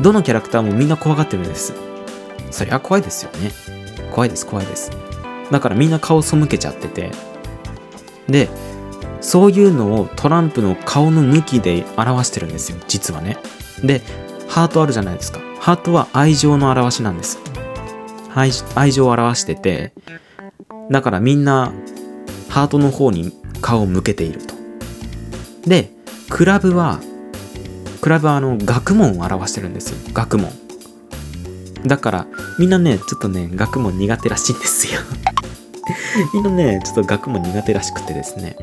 [0.00, 1.74] どのキャラクターもみんな怖がってるんです。
[2.50, 3.52] そりゃ怖いですよね。
[4.12, 4.90] 怖いです怖いです。
[5.50, 7.10] だからみんな顔背けちゃってて。
[8.28, 8.48] で
[9.20, 13.38] そういうのをトランプの顔の向きで表してるんですよ実はね。
[13.82, 14.02] で
[14.58, 15.38] ハートあるじゃないですか。
[15.60, 17.38] ハートは愛情の表しなんです。
[18.34, 19.92] 愛愛情を表してて
[20.90, 21.72] だからみんな
[22.48, 24.56] ハートの方に顔を向けていると。
[25.64, 25.92] で
[26.28, 26.98] クラブは
[28.00, 30.12] クラブはあの学問を表してるんですよ。
[30.12, 30.50] 学問。
[31.86, 32.26] だから
[32.58, 35.00] みんなねちょっとね学問苦手らしいんですよ。
[36.34, 38.56] みんなねちょっと学問苦手らしくてですね。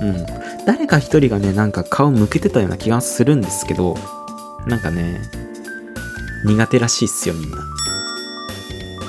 [0.00, 0.26] うん。
[0.64, 3.98] 誰か一人がねなんか顔向けてたような気がするんですけど
[4.66, 5.20] なんかね
[6.44, 7.58] 苦手らしいっすよみんな。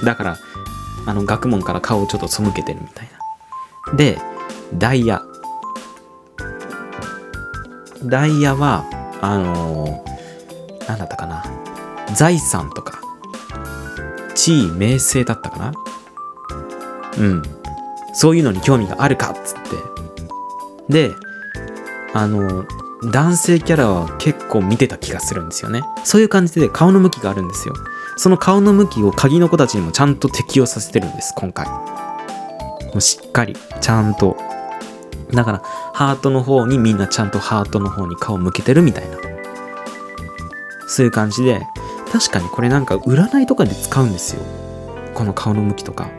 [0.03, 0.37] だから
[1.05, 3.09] あの学問から顔をちょっと背けてるみたい
[3.87, 3.93] な。
[3.95, 4.19] で
[4.75, 5.21] ダイヤ。
[8.05, 8.85] ダイヤは
[9.21, 11.43] あのー、なんだったかな。
[12.13, 12.99] 財産とか。
[14.35, 15.73] 地位名声だったかな。
[17.17, 17.43] うん。
[18.13, 19.69] そういうのに興味があるかっつって。
[20.89, 21.11] で
[22.13, 22.65] あの
[23.11, 25.81] 男性キャラは結構見てた気がするんですよね。
[26.03, 27.75] そういう感じで顔の向きがあるんですよ。
[28.17, 31.67] その顔の向きを鍵の子たちにもちゃんと適用させてるんです今回。
[31.67, 34.37] もうしっかりちゃんと。
[35.33, 35.61] だから
[35.93, 39.17] ハートの方にみんなちゃんとハートの方に顔向けてるみたいな。
[40.87, 41.61] そういう感じで
[42.11, 44.41] 確かにこれなんか占いとかで使うんですよ。
[45.15, 46.09] この顔の向きとか。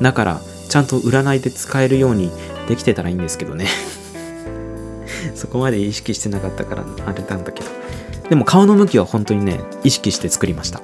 [0.00, 2.32] だからちゃんと占いで使えるように
[2.66, 3.66] できてたらいいんですけどね。
[5.34, 7.70] そこまで意識してなかったからあれなんだけど。
[8.28, 10.80] でも顔の向きは本当にね意識して作りました。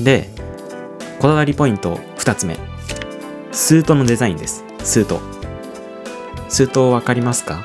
[0.00, 0.30] で
[1.20, 2.56] こだわりポイント2つ目。
[3.52, 4.64] スートのデザインです。
[4.82, 5.20] スート。
[6.48, 7.64] スート分かりますか？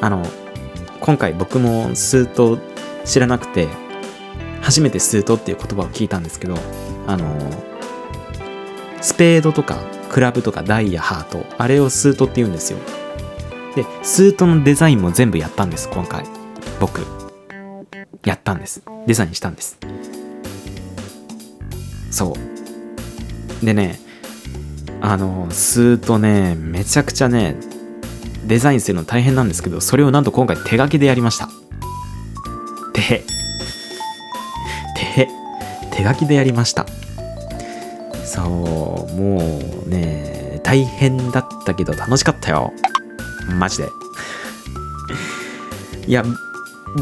[0.00, 0.26] あの
[1.00, 2.58] 今回僕もスート
[3.04, 3.68] 知らなくて
[4.60, 6.56] 初めてスートっていう言葉を聞いたんですけど
[7.06, 7.26] あの
[9.00, 9.78] スペードとか
[10.10, 12.78] クラブとかダイヤハートあれをスートって言うんですよ。
[13.74, 16.24] でスートのデザインも全部やったんです今回。
[16.80, 17.06] 僕。
[18.24, 18.82] やったんです。
[19.06, 19.78] デザインしたんです。
[22.10, 22.34] そ
[23.62, 23.64] う。
[23.64, 23.98] でね
[25.00, 27.56] あのスートねめちゃくちゃね
[28.44, 31.48] デザインするの大変なんですけどそれをなんと今回手書きでやりました。
[32.92, 33.22] 手。
[35.14, 35.28] 手。
[35.90, 36.86] 手書きでやりました。
[38.24, 38.46] そう
[39.14, 39.38] も
[39.86, 42.72] うね大変だったけど楽しかったよ。
[43.48, 43.90] マジで。
[46.06, 46.24] いや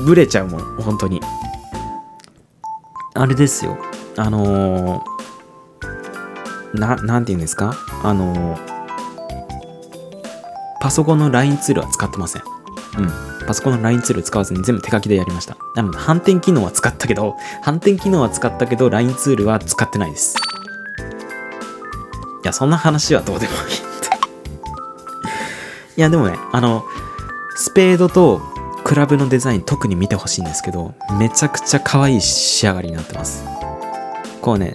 [0.04, 1.20] ブレちゃうもん本当に。
[3.14, 3.76] あれですよ。
[4.16, 7.74] あのー、ななんて言うんですか？
[8.02, 8.58] あのー、
[10.80, 12.42] パソコンの LINE ツールは使ってません。
[12.98, 13.10] うん。
[13.46, 15.56] パソコンの LINE ツール使わずに全部手書きでやりました。
[15.74, 20.36] でも反転機能は使ったけど 反転機能は使ったけど LINE ツールは使ってないです。
[22.44, 23.89] いやそんな話はどうでもいい。
[25.96, 26.84] いやでもねあの
[27.56, 28.40] スペードと
[28.84, 33.44] クラブのデザイン特に見てほしいんですけどめちゃくちゃ可愛い仕上がりになってます。
[34.40, 34.74] こうね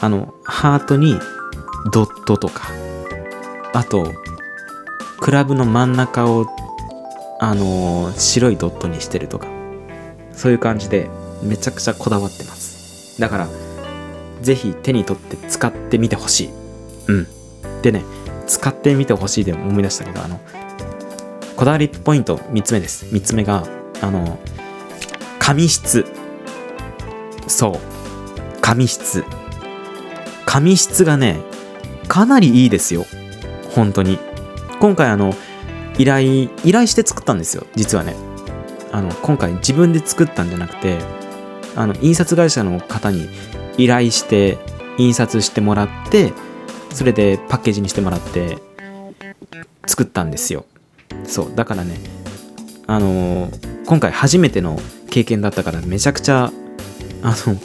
[0.00, 1.18] あのハートに
[1.90, 2.68] ドットとか
[3.72, 4.12] あと
[5.20, 6.46] クラブの真ん中を
[7.40, 9.46] あのー白いドットにしてるとか
[10.32, 11.08] そういう感じで
[11.42, 13.20] めちゃくちゃこだわってます。
[13.20, 13.48] だから
[14.42, 16.50] ぜひ手に取って使ってみてほしい。
[17.08, 17.26] うん。
[17.82, 18.02] でね
[18.46, 20.40] 使ってみてほしいで思い出したけどあの
[21.56, 23.06] こだわりポイント3つ目です。
[23.06, 23.64] 3つ目が
[24.00, 24.38] あの
[25.38, 26.04] 紙質。
[27.46, 28.60] そう。
[28.60, 29.24] 紙質。
[30.46, 31.40] 紙質がね
[32.08, 33.06] かなりいいですよ。
[33.70, 34.18] 本当に。
[34.80, 35.32] 今回あの
[35.96, 37.66] 依頼依頼して作ったんですよ。
[37.76, 38.14] 実はね。
[38.90, 40.98] あの今回自分で作ったんじゃなくて
[41.74, 43.28] あの印刷会社の方に
[43.76, 44.56] 依頼して
[44.98, 46.32] 印刷してもらって
[46.94, 48.58] それでパッケージにしてもらって
[49.86, 50.64] 作ったんですよ。
[51.26, 51.98] そうだからね
[52.86, 54.80] あのー今回初めての
[55.10, 56.50] 経験だったからめちゃくちゃ
[57.22, 57.56] あの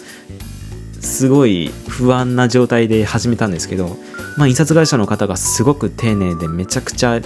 [1.01, 3.95] すごい不安な状態で始めたんですけど
[4.37, 7.21] まあ印刷会社の方がすごく丁寧でめちゃくちゃ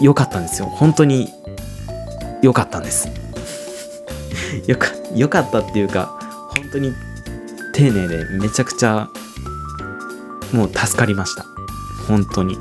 [0.00, 0.66] 良かったんですよ。
[0.66, 1.28] 本当に
[2.42, 3.08] 良かったんです。
[4.68, 6.18] よか良かったっていうか
[6.54, 6.92] 本当に
[7.72, 9.08] 丁寧でめちゃくちゃ
[10.52, 11.44] もう助かりました。
[12.08, 12.58] 本当に。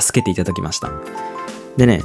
[0.00, 0.90] 助けていただきました。
[1.76, 2.02] でね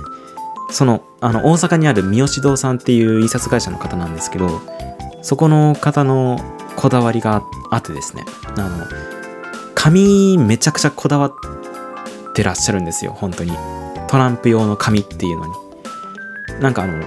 [0.69, 4.61] そのあの大阪にある三好堂さんっていう印刷会社の方なんですけど
[5.21, 6.39] そこの方の
[6.75, 8.23] こだわりがあってですね
[8.57, 8.85] あの
[9.75, 11.33] 紙めちゃくちゃこだわっ
[12.33, 13.51] てらっしゃるんですよ本当に。
[14.07, 15.53] トランプ用の紙っていうのに。
[16.61, 17.03] なんかあの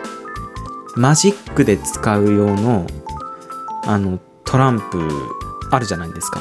[0.97, 2.87] マジックで使う用の
[3.85, 5.09] あのトランプ
[5.71, 6.41] あるじゃないですか。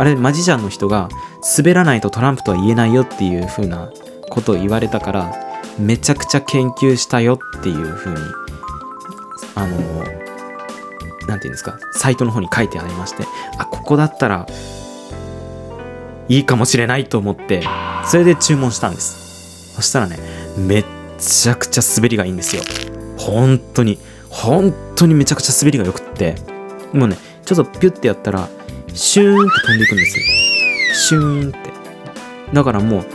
[0.00, 1.10] あれマジシャンの人が
[1.58, 3.92] 滑らないとトランプとは言えないよっていう風な
[4.30, 5.34] ことを言われたから
[5.78, 8.16] めちゃくちゃ研究したよっていう風に
[9.54, 9.76] あの
[11.28, 13.24] なんていうんですかサイトの方に書いてありまして
[13.58, 14.46] あここだったら
[16.28, 17.62] いいかもしれないと思って
[18.06, 19.74] それで注文したんです。
[19.74, 20.18] そしたらね
[20.56, 20.84] めっ
[21.18, 22.62] ちゃくちゃ滑りがいいんですよ。
[23.18, 23.98] 本当に
[24.30, 26.36] 本当にめちゃくちゃ滑りが良くって。
[26.94, 28.48] もうねちょっとピュッてやったら
[28.94, 30.18] シューンって飛んでいくんです。
[30.18, 30.24] よ
[30.94, 31.70] シューンって。
[32.52, 33.06] だからもう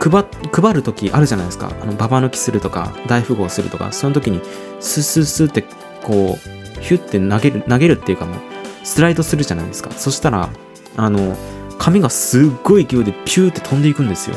[0.00, 1.72] 配配る時あるじゃないですか。
[1.80, 3.92] あのババ抜きするとか大富豪するとか。
[3.92, 4.40] その時に
[4.80, 5.62] スススって
[6.02, 6.38] こ
[6.78, 8.38] うヒュッて投げる投げるっていうかもう
[8.84, 9.90] スライドするじゃないですか。
[9.90, 10.50] そしたら
[10.96, 11.36] あの
[11.78, 14.36] 紙がすっごい勢いでピューって飛んでいくんですよ。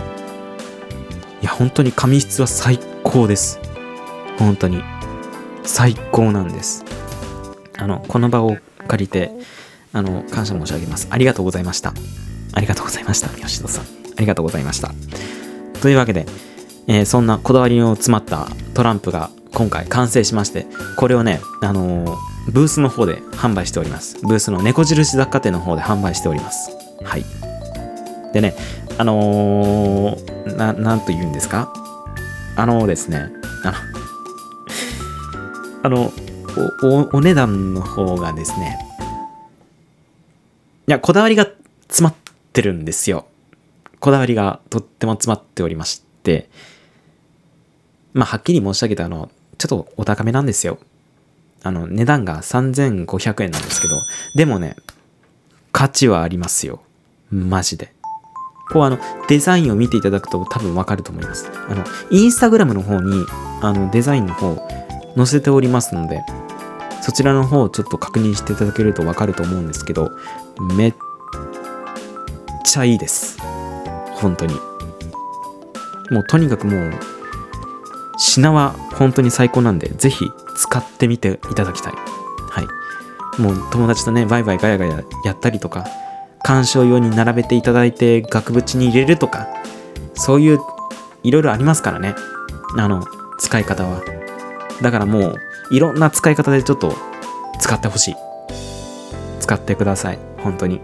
[1.41, 3.59] いや本当に紙質は最高です。
[4.37, 4.83] 本当に。
[5.63, 6.83] 最高なんです。
[7.77, 9.31] あのこの場を借りて
[9.93, 11.07] あの感謝申し上げます。
[11.09, 11.93] ありがとうございました。
[12.53, 13.83] ありがとうございました吉野さん。
[13.83, 13.87] あ
[14.19, 14.91] りがとうございました。
[15.81, 16.25] というわけで、
[16.87, 20.65] えーそんなこだわりの詰まったトランプが今回完成しまして
[20.97, 22.17] これをねあのー
[22.51, 24.17] ブースの方で販売しております。
[24.21, 26.71] ブースの猫印雑貨店の方で販売しております。
[27.03, 27.25] はい。
[28.33, 28.55] でね
[28.97, 31.71] あのーななんと言うんですか？
[32.55, 33.31] あのですね
[33.63, 33.77] あの
[35.83, 36.11] あの
[36.81, 38.77] おおお値段の方がですね
[40.91, 41.47] いやこだわりが
[41.87, 42.15] 詰まっ
[42.51, 43.25] てるんですよ。
[44.01, 46.49] こだわりがとっても詰まっておりまして。
[48.13, 50.79] まあはっきり申し上げてあのちょっとお高めなんですよ。
[51.63, 53.95] あの値段が3500円なんですけど。
[54.35, 54.75] でもね
[55.71, 56.81] 価値はありますよ。
[57.31, 57.93] マジで。
[58.69, 58.99] こうあの
[59.29, 61.49] デザインを見ていただくと多分わかると思います。
[61.69, 63.25] あのインスタグラムの方に
[63.61, 64.57] あのデザインの方
[65.15, 66.21] 載せておりますので
[67.01, 70.11] そちらの方をちょっと確認していただけるとわかると思うんですけど
[70.75, 70.93] めっ
[72.63, 73.37] ちゃいいです。
[74.13, 74.53] 本当に。
[76.11, 76.91] もうとにかくもう
[78.17, 80.25] 品は本当に最高なんでぜひ
[80.57, 81.93] 使ってみていただきたい。
[81.93, 83.41] はい。
[83.41, 85.85] もう友達とねバイバイガヤガヤやったりとか
[86.43, 89.47] 鑑賞用に並べていただいて額縁に入れるとか
[90.13, 90.59] そういう
[91.23, 92.15] いろいろありますからね。
[92.77, 93.03] あの
[93.39, 94.01] 使い方は。
[94.81, 95.35] だからもう
[95.71, 96.93] いろんな使い方でちょっと
[97.59, 98.15] 使ってほしい。
[99.39, 100.30] 使ってください。
[100.43, 100.81] 本当に。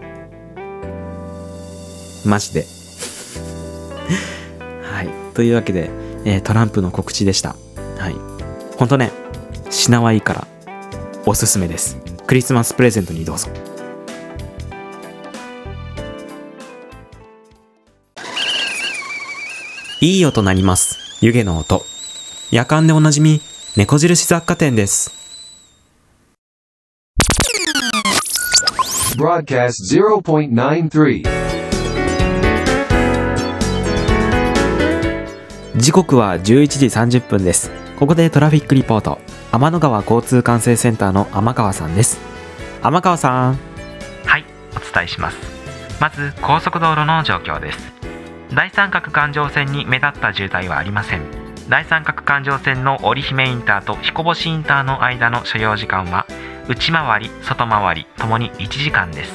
[2.24, 2.66] マジで。
[4.82, 5.08] はい。
[5.34, 5.90] というわけで、
[6.24, 7.56] えートランプの告知でした。
[7.98, 8.16] はい。
[8.76, 9.10] 本当ね
[9.70, 10.46] 品はいいから
[11.26, 11.96] おすすめです。
[12.26, 13.48] クリスマスプレゼントにどうぞ。
[20.00, 20.98] いい音鳴ります。
[21.20, 21.84] 湯気の音。
[22.52, 23.40] 夜間でおなじみ
[23.76, 25.17] 猫印雑貨店です。
[29.18, 29.82] Broadcast
[30.22, 31.24] 0.93.
[35.76, 39.18] 時刻は11時30分ですここでトラフィックリポート
[39.50, 42.20] 天の川交通管制センターの天川さんです
[42.80, 43.58] 天川さん
[44.24, 44.44] はい、
[44.76, 45.36] お伝えします。
[46.00, 47.78] まず高速道路の状況です。
[48.54, 51.22] 第三角環状線に目立った渋滞はありません。
[51.68, 56.24] 第三角環状線の織姫インターと彦星インターの間の所要時間は
[56.68, 59.32] 内回り、外回りともに1時間です。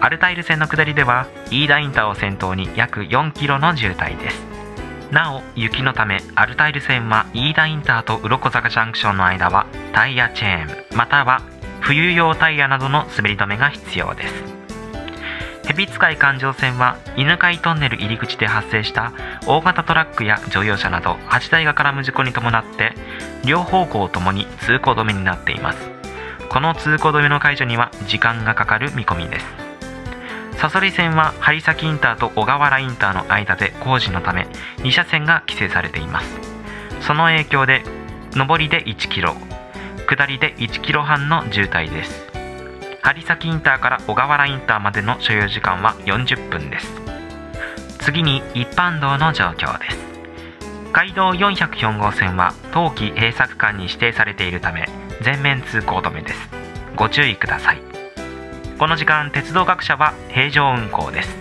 [0.00, 4.48] アルタイル線の下りでは飯田インターを先頭に約4キロの渋滞です。
[5.10, 11.40] なお雪のためアルタイル線は飯田インターと鱗坂ジャンクションの間はタイヤチェーンまたは
[11.80, 14.34] 冬用タイヤなどの滑り止めが必要です
[15.66, 19.12] 蛇使い環状線は犬飼トンネル入り口で発生した
[19.46, 22.92] 大型トラックや乗用車など8台が絡む事故に伴って
[23.44, 25.97] 両方向ともに通行止めになっています
[26.48, 29.46] この通行止めの解除には時間がかかる見込みです。
[30.56, 36.26] サソリ線は針先インターと小川原インターの間で工事のため2車線が規制されています。
[37.00, 37.84] その影響で
[38.34, 39.36] 上りで1キロ
[40.08, 42.26] 下りで1キロ半の渋滞です。
[43.02, 46.90] 針先インターから小川原インターまでの所要時間は40分です。
[48.00, 49.98] 次に一般道の状況です。
[50.92, 54.88] 街道404号線は冬季閉鎖区間に指定されているため
[55.22, 56.48] 全面通行止めです。
[56.96, 57.80] ご注意ください。
[58.78, 61.36] この時間鉄道各社は平常運行です。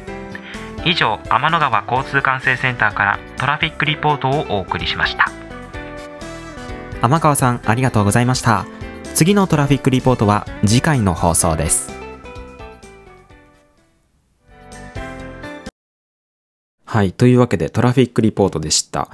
[0.86, 5.32] 以上天の川交通管制センターからトラフィックリポートをお送りしました。
[7.02, 8.66] 天川さんありがとうございました。
[9.14, 11.92] 次のトラフィックリポートは次回の放送です。
[16.86, 19.10] はいというわけでトラフィックリポートでした。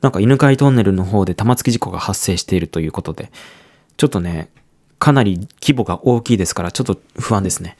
[0.00, 3.32] なんか犬飼トンネルの方で玉突き事故が発生しているということで
[3.98, 4.50] ちょっとね
[4.98, 7.76] かなり規模が大きいですからちょっと不安ですね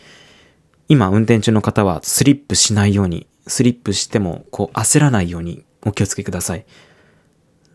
[0.89, 6.66] 今運転中の方はスリップしないようにスリップしてもこう焦らないようにお気をつけください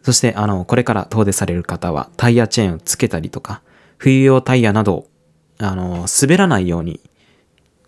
[0.04, 3.62] そして、あの、これから遠出される方は、タイヤチェーンをつけたりとか、
[3.98, 5.08] 冬用タイヤなど、
[5.60, 7.00] あの、滑らないように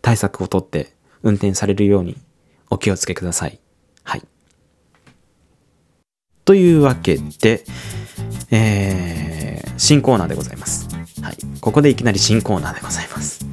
[0.02, 0.94] 対策をとって
[1.24, 2.18] 運転されるように
[2.70, 3.50] お気をつけください。
[3.50, 3.65] はい。
[6.46, 7.64] というわけで、
[8.52, 10.88] えー、新コーナーでございます。
[11.22, 11.38] はい。
[11.60, 13.46] ここでいきなり新コーナーでございます。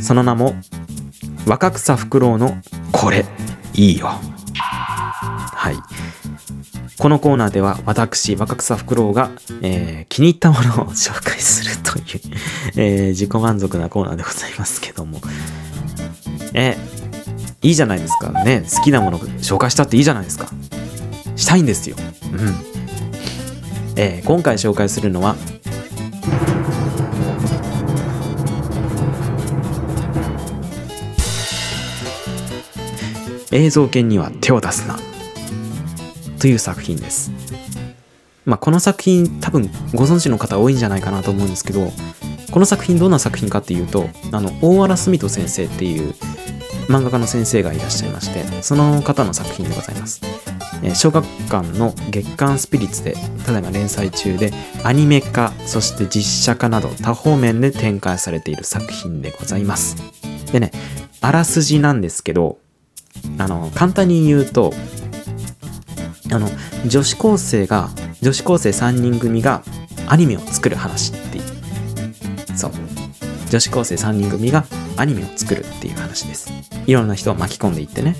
[0.00, 0.54] その名も、
[1.46, 2.56] 若草フクロウの
[2.90, 3.26] これ、
[3.74, 4.08] いいよ。
[4.54, 5.76] はい。
[6.98, 9.30] このコーナーでは私、若草フクロウが、
[9.60, 12.04] えー気に入ったものを紹介するという、
[12.76, 15.20] えー自己満足なコーナーでございますけども。
[16.54, 16.78] え
[17.62, 18.30] いいじゃないですか。
[18.44, 20.46] ね、好きなもの紹介したっていいじゃないですか。
[21.36, 21.96] したいんですよ。
[22.32, 22.54] うん。
[23.96, 25.36] えー今回紹介するのは、
[33.50, 34.98] 映像犬には手を出すな。
[36.38, 37.30] という作品です。
[38.44, 41.92] まあ、この作品多分ご存知の方多いんじゃないかなと思うんですけど
[42.50, 46.12] この作品どんな作品かっていうとあの大原澄人先生っていう
[46.88, 50.20] 漫画家の先生がいらっしゃいましてその方の作品でございます、
[50.94, 53.14] 小学館の月刊スピリッツで
[53.46, 54.52] ただいま連載中で
[54.82, 59.96] アニメ化そして実写化など多方面で展開されている作品でございます。
[60.52, 60.72] でね
[61.20, 62.58] あらすじなんですけど
[63.38, 64.72] あの簡単に言うと
[66.32, 66.48] あの
[66.86, 69.62] 女子高生が女子高生3人組が
[70.06, 71.44] アニメを作る話っていう。
[72.56, 72.72] そう。
[73.50, 74.64] 女子高生3人組が
[74.96, 76.50] アニメを作るっていう話です。
[76.86, 78.16] いろんな人を巻き込んでいってね。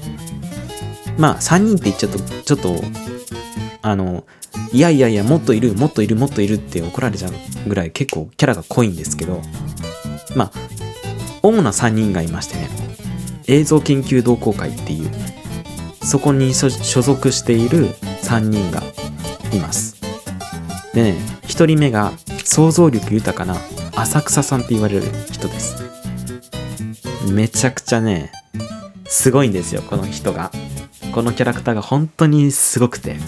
[1.19, 2.83] まあ3人って言っちゃうとちょっと
[3.83, 4.25] あの
[4.73, 7.33] いやいやいやもっといるもっといるもっといるって怒られちゃう
[7.69, 9.41] ぐらい結構キャラが濃いんですけど
[10.37, 10.53] まあ
[11.43, 12.69] 主な3人がいましてね
[13.47, 15.11] 映像研究同好会っていう
[16.03, 17.89] そこに所属している
[18.23, 18.83] 3人が
[19.53, 20.01] います。
[20.95, 22.13] でね、1人目が
[22.45, 23.57] 想像力豊かな
[23.97, 25.77] 浅草さんって言われる人です。
[27.31, 28.33] めちゃくちゃね、
[29.13, 30.51] すごいんですよ、この人が。
[31.15, 33.19] このキャラクターが本当にすごくて。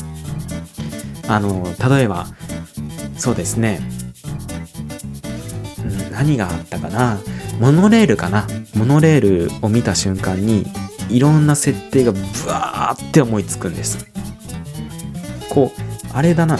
[1.29, 2.27] あの、例えば、
[3.19, 3.81] そうですね、
[5.85, 7.21] うん何があったかな。
[7.61, 8.47] モノレールかな。
[8.75, 10.67] モノレールを見た瞬間に
[11.11, 12.19] いろんな設定がブ
[12.49, 14.07] ワーって思いつくんです。
[15.51, 15.81] こう
[16.15, 16.59] あれだな。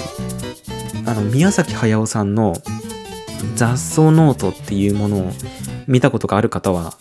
[1.07, 2.55] あの宮崎駿さんの
[3.57, 5.33] 雑想ノートっていうものを
[5.87, 6.95] 見たことがある方は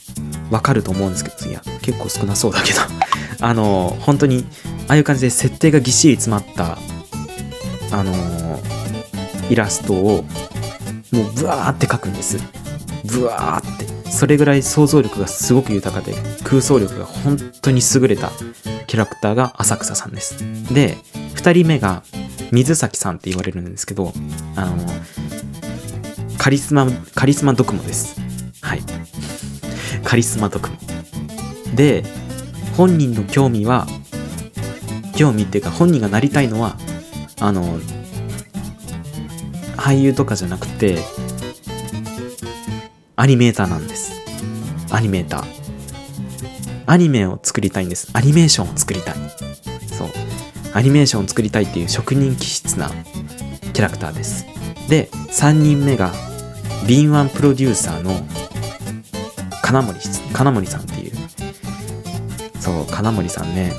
[0.51, 2.79] わかると思うんですけどいや結構少なそうだけど。
[3.41, 4.45] あの本当に
[4.87, 6.77] ああいう感じで設定がぎっしり詰まった
[7.91, 8.59] あの
[9.49, 10.25] イラストを
[11.11, 12.37] もうブワーって描くんです。
[13.03, 13.93] ブワーって。
[14.13, 16.13] それぐらい想像力がすごく豊かで
[16.43, 18.31] 空想力が本当に優れた
[18.85, 20.37] キャラクターが浅草さんです。
[20.71, 20.97] で
[21.35, 22.03] 2人目が
[22.51, 24.13] 水崎さんって言われるんですけど
[24.55, 24.77] あの
[26.37, 28.15] カリスマカリスマドクモです。
[28.63, 28.81] はい。
[30.03, 30.77] カリスマドクモ
[31.75, 32.03] で
[32.75, 33.87] 本人の興味は
[35.15, 36.75] 興味っていうか本人がなりたいのは
[37.39, 37.79] あの
[39.77, 40.97] 俳優とかじゃなくて
[43.15, 44.21] アニメーターなんです。
[44.91, 45.43] アニメーター。
[46.85, 48.09] アニメを作りたいんです。
[48.13, 49.15] アニメーションを作りたい。
[49.87, 50.07] そう。
[50.73, 52.89] アニメーションを作りたいっていう職人気質な
[53.73, 54.45] キャラクターです。
[54.89, 56.11] で3人目が
[56.87, 58.13] 敏腕プロデューサーの
[59.63, 59.99] 金森
[60.33, 61.13] 金森さんっていう。
[62.59, 63.73] そう金森さんね。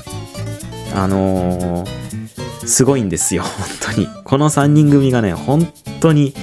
[0.93, 4.07] あのー、すごいんですよ本当に。
[4.23, 5.71] この3人組がね本
[6.01, 6.33] 当に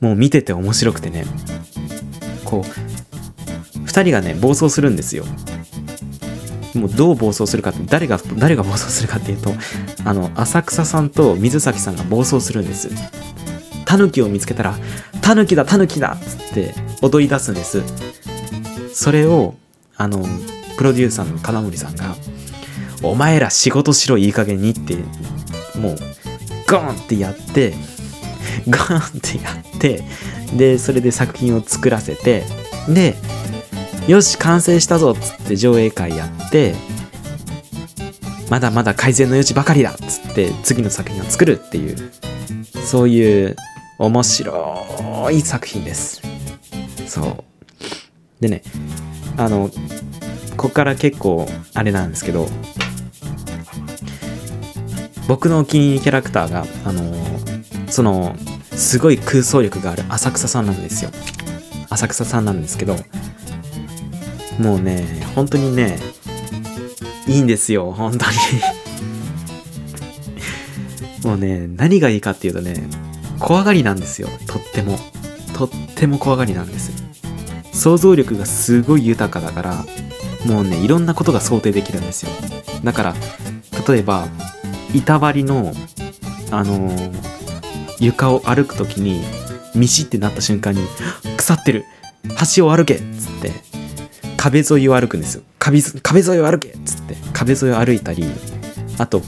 [0.00, 1.26] もう見てて面白くてね。
[2.44, 5.24] こう2人がね暴走するんですよ。
[6.74, 9.52] もうどう暴走するかって誰が誰が暴走するかっていうと
[10.04, 12.88] あの浅草さんと水崎さんが暴走するんです。
[13.84, 14.74] タヌキを見つけたら
[15.20, 18.11] 「タヌキだタヌキだ!」っつって踊り出すんです。
[18.92, 19.54] それを
[19.96, 20.24] あの
[20.76, 22.16] プロデューサーの金森さんが
[23.02, 24.96] 「お前ら仕事しろいい加減に」って
[25.78, 25.96] もう
[26.68, 27.74] ゴーンってやって
[28.66, 30.04] ゴーンってやって
[30.56, 32.44] でそれで作品を作らせて
[32.88, 33.16] で
[34.06, 36.74] よし完成したぞっつって上映会やって
[38.50, 41.96] まだまだ改善の余地ばかりだっつって次の作品を作るっていう
[42.84, 43.56] そういう
[43.98, 46.20] 面白い作品です。
[47.06, 47.51] そう。
[48.42, 48.62] でね
[49.38, 49.70] あの
[50.56, 52.48] ここから結構あれなんですけど
[55.28, 57.14] 僕のお気に入りキャラクターがあの
[57.88, 58.34] その
[58.72, 61.10] すごい空想力がある浅草さんなんですよ。
[61.88, 62.96] 浅草さんなんですけど
[64.58, 65.98] もうね本当にね
[67.28, 68.36] いいんですよ本当に。
[71.24, 72.82] もうね何がいいかっていうとね
[73.38, 74.98] 怖がりなんですよとっても。
[75.54, 77.01] とっても怖がりなんです。
[77.82, 79.84] 想像力がすごい豊かだから
[80.46, 82.30] もうねいろんなことが想定できるんですよ。
[82.84, 83.14] だから
[83.88, 84.28] 例えば
[84.94, 85.72] 板張りの
[86.52, 87.12] あのー、
[87.98, 89.24] 床を歩く時に
[89.74, 90.80] ミシってなった瞬間に
[91.36, 91.84] 腐ってる
[92.54, 93.50] 橋を歩けっつって
[94.36, 95.42] 壁沿いを歩くんですよ。
[95.58, 98.24] 壁壁沿いを歩けっつって壁沿いを歩いたり
[98.98, 99.22] あと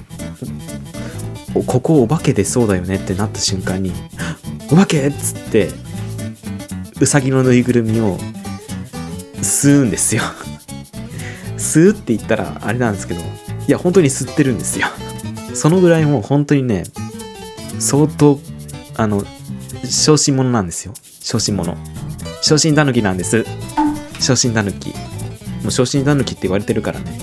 [1.66, 3.92] ここお化け出そうだよねってなった瞬間に
[4.70, 5.70] お化けっつって
[7.00, 8.16] うさぎのぬいぐるみを
[9.44, 10.22] 吸うんですよ。
[11.56, 13.24] 吸うって言ったらあれなんですけどい
[13.68, 14.88] や本当に吸ってるんですよ。
[15.54, 16.84] そのぐらいもう本当にね
[17.78, 18.40] 相当
[18.96, 19.22] あの
[19.84, 20.94] 小心者なんですよ。
[21.20, 21.76] 小心者。
[22.42, 23.44] 小心たぬきなんです。
[24.18, 27.18] 小心たぬきもう小心たぬきって言われてるからね。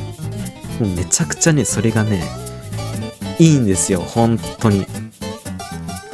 [0.79, 2.23] もうめちゃくちゃねそれがね
[3.37, 3.99] いいんですよ。
[3.99, 4.85] 本当に。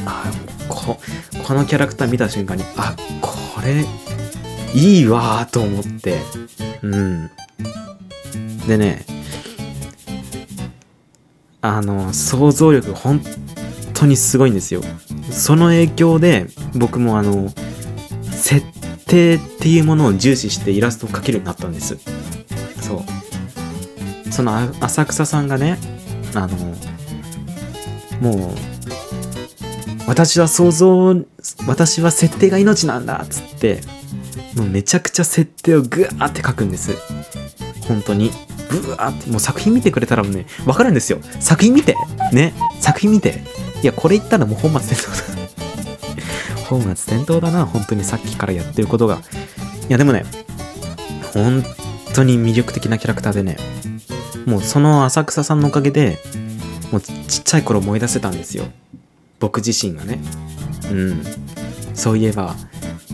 [0.06, 0.32] あ
[0.68, 0.98] こ
[1.44, 3.86] このキャラクター見た瞬間にあこれ
[4.74, 6.18] いいわーと思って。
[6.82, 7.30] うん。
[8.68, 9.06] でね
[11.62, 13.22] あの想像力本
[13.94, 14.82] 当にすごいんですよ。
[15.32, 17.50] その影響で僕もあの
[18.32, 18.66] 設
[19.06, 21.98] 定っていうものを重視してイラストを描けるようになったんです。
[22.82, 24.32] そう。
[24.32, 25.80] その浅草さんがね
[26.36, 26.56] あの
[28.22, 28.52] もう
[30.08, 31.16] 私は想像
[31.68, 33.82] 私は設定が命なんだっつって
[34.58, 36.96] もうめちゃくちゃ設定をグワーって書くんです。
[37.88, 38.32] 本当に。
[38.70, 39.30] ブワーって。
[39.30, 41.20] もう作品見てくれたらもうね分かるんですよ。
[41.40, 41.96] 作品見て。
[42.34, 42.54] ね。
[42.82, 43.44] 作品見て。
[43.84, 46.64] いやこれ言ったらもう本末転倒だ。
[46.68, 47.66] 本末転倒だな。
[47.66, 49.22] 本当にさっきからやってることが。
[49.88, 50.26] いやでもね
[51.34, 51.64] 本
[52.16, 53.58] 当に魅力的なキャラクターでね
[54.46, 56.20] もうその浅草さんのおかげで
[56.92, 58.66] もうちっちゃい頃思い出せたんですよ。
[59.40, 60.20] 僕自身がね。
[60.92, 61.24] うん。
[61.94, 62.56] そういえば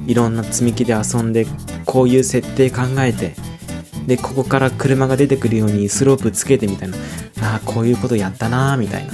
[0.07, 1.45] いろんな積み木で遊んで
[1.85, 3.35] こういう設定考えて
[4.05, 6.97] でここから車が出てくるようにスロープつけてみたいな。
[7.41, 9.13] ああこういうことやったなーみたいな。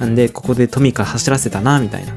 [0.00, 2.12] なんでここでトミカ走らせたなみたいな。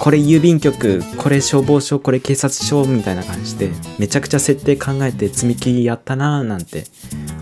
[0.00, 6.84] これ郵便局これ消防署これ警察署みたいな感じでめちゃくちゃ設定考えて積み木やったなーなんて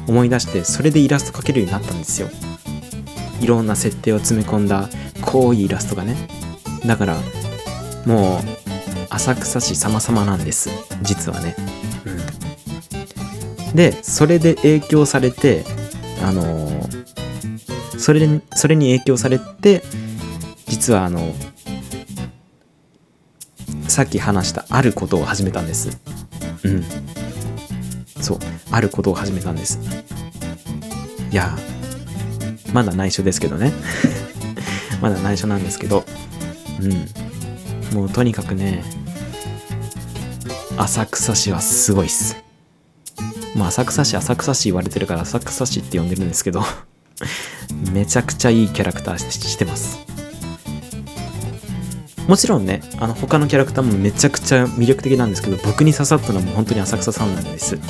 [0.06, 2.28] 思い出してそれでイラスト描けるようになったんですよ。
[3.40, 4.88] いろんな設定を詰め込んだ
[5.20, 6.16] 濃いイラストがね。
[6.86, 7.16] だから
[8.06, 8.65] もう
[9.10, 10.70] 浅草市様々なんです。
[11.02, 11.56] 実はね、
[13.68, 15.64] うん、でそれで影響されて
[16.22, 17.06] あのー
[17.98, 19.82] それでそれに影響されて
[20.66, 21.34] 実はあの
[23.88, 25.98] さっき話したあることを始めたんです。
[26.64, 26.84] うん。
[28.22, 28.38] そう。
[28.70, 29.80] あることを始めたんです。
[31.30, 31.56] いや
[32.72, 33.72] まだ内緒ですけどね。
[35.00, 36.04] まだ内緒なんですけど。
[36.80, 37.96] うん。
[37.96, 38.84] もうとにかくね
[40.78, 42.36] 浅草市はすごいっす。
[43.54, 46.62] まあ浅草市浅草市言われてるから浅草市って呼んでるんですけど
[47.92, 50.04] めちゃくちゃいいキャラクターしてます。
[52.28, 57.76] もちろんねあの他のキャラクターもめちゃくちゃ魅力的なんですけど僕に刺さったのも本当に浅草さんなんです。
[57.76, 57.84] もう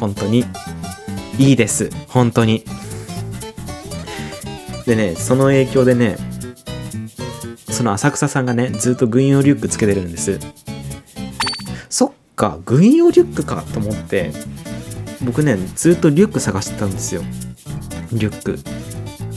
[0.00, 0.44] 本当に
[1.38, 1.90] いいです。
[2.08, 2.64] 本当に。
[4.86, 6.16] でねその影響でね
[7.70, 10.40] その浅草さんがねずっと軍用リュックつけてるんです。
[12.36, 14.30] か軍用リュックかと思って
[15.24, 17.22] 僕ねずっとリュック探してたんですよ。
[18.12, 18.58] リュック。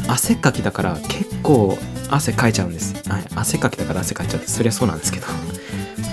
[0.08, 1.78] 汗かきだから結構
[2.10, 5.28] 汗かいちゃうんです、はい、汗かきだから汗かいちゃってそりゃそうなんですけど。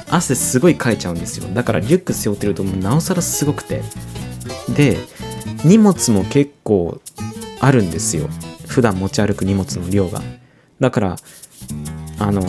[0.08, 1.48] 汗すごいかいちゃうんですよ。
[1.52, 3.82] だからリュック背負ってるともうなおさらすごくて。
[4.74, 4.98] で
[5.64, 7.00] 荷物も結構
[7.60, 8.28] あるんですよ。
[8.68, 10.22] 普段持ち歩く荷物の量が。
[10.78, 11.16] だから
[12.18, 12.42] あの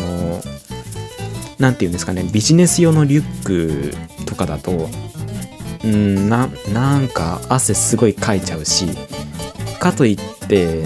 [1.60, 4.90] 何て言うんですかねビジネス用のリュックとかだと
[5.84, 8.88] うんななんか汗すごいかいちゃうし
[9.80, 10.86] かといって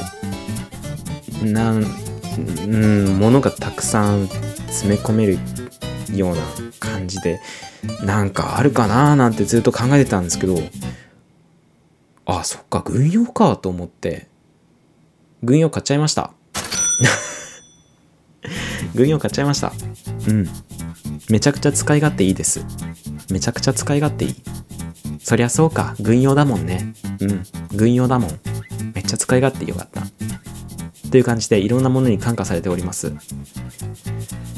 [1.43, 5.37] なんうん物がたくさん詰め込める
[6.13, 6.41] ような
[6.79, 7.39] 感じで
[8.03, 10.57] なんかあるかなーなんてずっと考えてたんですけど
[12.25, 14.27] あそっか軍用かと思って
[15.43, 16.31] 軍用買っちゃいました。
[18.95, 19.73] 軍用買っちゃいました。
[20.27, 20.47] うん。
[21.29, 22.65] めちゃくちゃ使い勝手いいです。
[23.29, 24.35] めちゃくちゃ使い勝手いい。
[25.19, 25.95] そりゃそうか。
[25.99, 26.93] 軍用だもんね。
[27.19, 27.43] うん。
[27.73, 28.39] 軍用だもん。
[28.93, 30.03] めっちゃ使い勝手よかった。
[31.09, 33.11] という感じでいろんなものに感化されております。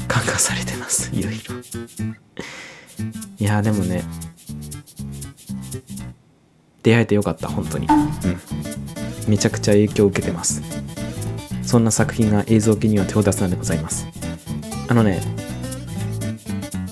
[0.08, 1.10] 感化されてます。
[1.14, 1.54] いろいろ。
[3.38, 4.04] いやでもね。
[6.82, 7.86] 出会えてよかった本当に。
[7.86, 8.10] うん。
[9.28, 10.62] めちゃくちゃ影響を受けてます。
[11.66, 14.06] そんな作品が映像系には手を出すのでございます。
[14.88, 15.20] あのね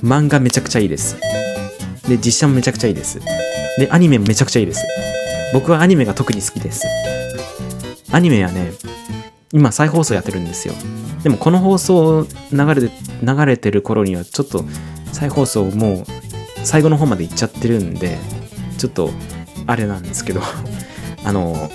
[0.03, 1.16] 漫画めちゃくちゃいいです。
[2.09, 3.20] で実写もめちゃくちゃいいです。
[3.79, 4.85] でアニメもめちゃくちゃいいです。
[5.53, 6.87] 僕はアニメが特に好きです。
[8.11, 8.73] アニメはね
[9.53, 10.75] 今再放送やってるんですよ。
[11.23, 12.91] でもこの放送流れて
[13.23, 14.64] 流れてる頃にはちょっと
[15.12, 16.05] 再放送もう
[16.64, 18.18] 最後の方まで行っちゃってるんで
[18.79, 19.11] ちょっと
[19.66, 20.41] あれなんですけど。
[21.25, 21.70] あの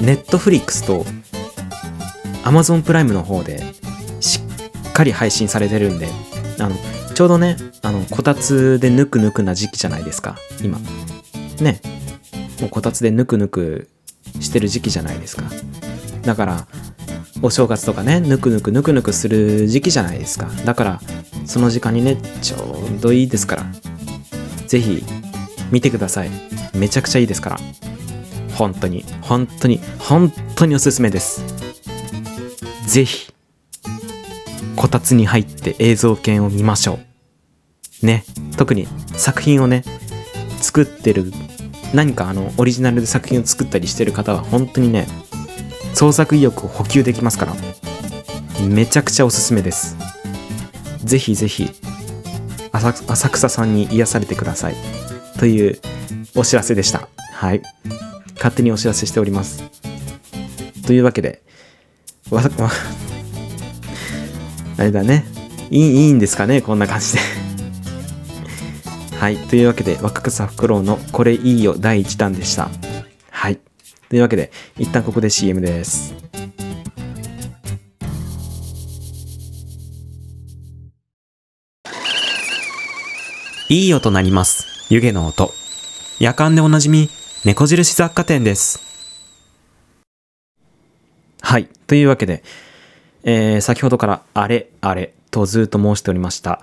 [0.00, 1.04] ネットフリックスと
[2.44, 3.62] Amazon プライムの方で
[4.20, 4.40] し
[4.88, 6.08] っかり配信されてるんで
[6.58, 6.76] あの
[7.14, 10.78] ちょうどねあのこたつでぬくぬくな時期じゃないですか今。
[11.60, 11.80] ね。
[12.60, 13.88] もうこたつでぬくぬく
[14.40, 15.44] してる時期じゃないですか。
[16.22, 16.66] だから
[17.42, 20.48] お正月とかねぬくぬくぬくぬくする時期じゃないですか。
[20.64, 21.00] だから
[21.46, 22.56] その時間にねちょ
[22.96, 23.66] うどいいですから。
[24.66, 25.02] ぜひ
[25.70, 26.30] 見てください。
[26.74, 27.58] めちゃくちゃいいですから。
[28.60, 31.42] 本当に本当に本当におすすめです。
[32.86, 33.32] ぜひ
[34.76, 36.98] こたつに入って映像系を見ましょ
[38.02, 38.06] う。
[38.06, 38.22] ね。
[38.58, 38.86] 特に
[39.16, 39.82] 作品をね
[40.60, 41.32] 作ってる
[41.94, 45.06] 何かあのオリジナルで作品を作ったりしてる方は本当にね
[45.94, 47.56] 創作意欲を補給できますから
[48.66, 49.96] めちゃくちゃおすすめです。
[51.02, 51.70] ぜひぜひ
[52.72, 54.74] 浅草さんに癒されてください。
[55.38, 55.80] という
[56.36, 57.08] お知らせでした。
[57.32, 57.62] はい。
[58.40, 59.62] 勝手にお知らせしております
[60.86, 61.42] というわけで
[62.30, 62.48] わわ
[64.78, 65.26] あれだね
[65.70, 66.62] いいいいんですかね？
[66.62, 67.20] こんな感じで
[69.20, 69.36] はい。
[69.36, 72.70] というわけで、若草フクロウのこれいいよ第1弾でした。
[73.30, 73.60] はい。
[74.08, 76.14] というわけで、一旦ここで CM です。
[83.68, 84.66] いい音鳴ります。
[84.88, 85.52] 湯気の音。
[86.18, 87.10] 夜間でおなじみ、
[87.42, 88.80] 猫印雑貨店です。
[91.40, 91.70] はい。
[91.86, 92.42] というわけで、
[93.24, 96.60] えー、先ほどからあれ、あれとずっと申しておりました。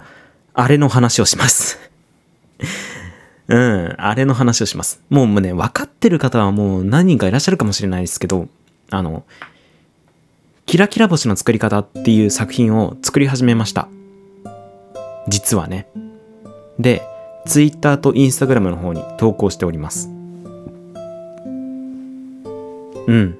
[0.53, 1.79] あれの話をします。
[3.49, 5.01] うん、あれの話をします。
[5.09, 8.47] もうね、分かってる方はもう何人かいらっしゃるかもしれないですけど、
[8.91, 9.23] あの、
[10.67, 13.87] キラキラ星の作り方っていう作品を作り始めました。
[15.27, 15.87] 実はね。
[16.77, 17.01] で、
[17.47, 20.16] Twitter と Instagram の方に投稿しております。
[23.07, 23.37] うん。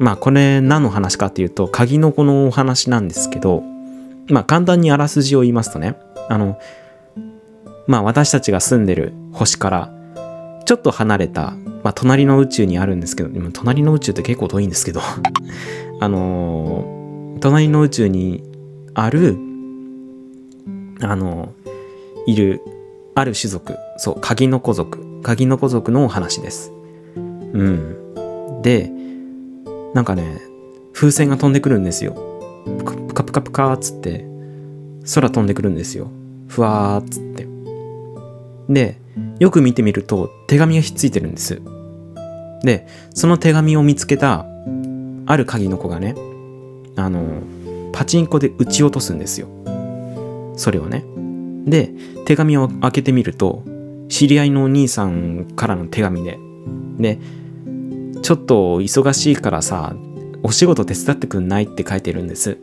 [0.00, 3.62] まあこれ何の話かっていうと、鍵の子のお話なんですけど、
[4.28, 5.96] まあ簡単にあらすじを言いますとね、
[6.28, 6.58] あの、
[7.86, 9.98] まあ私たちが住んでる星から
[10.68, 11.52] ちょっと離れた、
[11.82, 15.00] まあ、隣の宇宙にあるんですけど、今隣の宇宙って結構遠いんですけど、
[15.98, 16.98] あのー
[17.40, 18.42] 隣の宇宙に
[18.94, 19.38] ある、
[21.00, 22.60] あのーいる、
[23.14, 26.70] ある種族、そう、鍵の子族、鍵の子族のお話です。
[27.16, 27.20] う
[27.62, 27.96] ん。
[28.62, 28.90] で
[29.94, 30.40] なんかね
[30.92, 32.14] 風船が飛んでくるんですよ。
[32.78, 34.26] プカプカプカプカーっつって
[35.14, 36.10] 空飛んでくるんですよ。
[36.48, 37.46] ふわーっつって。
[38.68, 39.00] で
[39.38, 41.60] よく見てみると手紙がひっついてるんです。
[42.62, 44.44] でその手紙を見つけた
[45.26, 46.14] ある鍵の子がね
[46.96, 47.42] あの
[47.92, 49.48] パチンコで撃ち落とすんですよ。
[50.56, 51.04] それをね。
[51.64, 51.92] で
[52.24, 53.62] 手紙を開けてみると
[54.08, 56.38] 知り合いのお兄さんからの手紙で。
[56.98, 57.18] で
[58.28, 59.96] ちょっと忙しいからさ
[60.42, 62.58] お仕事手伝ってくんないって書いてるんです。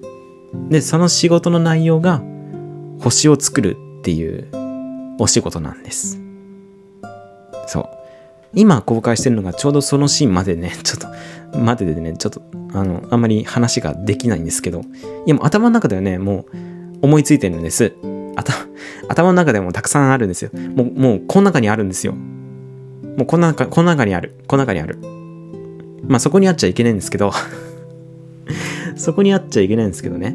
[0.70, 2.22] でその仕事の内容が
[3.00, 4.48] 星を作るっていう
[5.18, 6.22] お仕事なんです。
[7.66, 7.90] そう。
[8.54, 12.44] 今公開してるのがちょうどそのシーンまでね ちょっとまででねちょっと
[12.74, 14.82] あのあんまり話ができないんですけど
[15.26, 16.46] いやもう頭の中ではねもう
[17.02, 17.92] 思いついてるんです。
[19.10, 20.52] 頭の中でもたくさんあるんですよ。
[20.76, 22.14] もうもうこの中にあるんですよ。
[22.14, 24.36] もうこの中この中にある。
[24.46, 25.00] この中にある。
[26.08, 27.32] まあそこにあっちゃいけないんですけど
[28.96, 30.34] そこにあっちゃいけないんですけどね。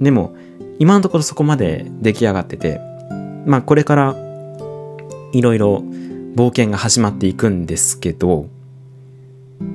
[0.00, 0.34] でも
[0.78, 2.80] 今のところそこまで出来上がってて
[3.46, 4.16] まあこれから
[5.32, 5.84] いろいろ
[6.34, 8.46] 冒険が始まっていくんですけど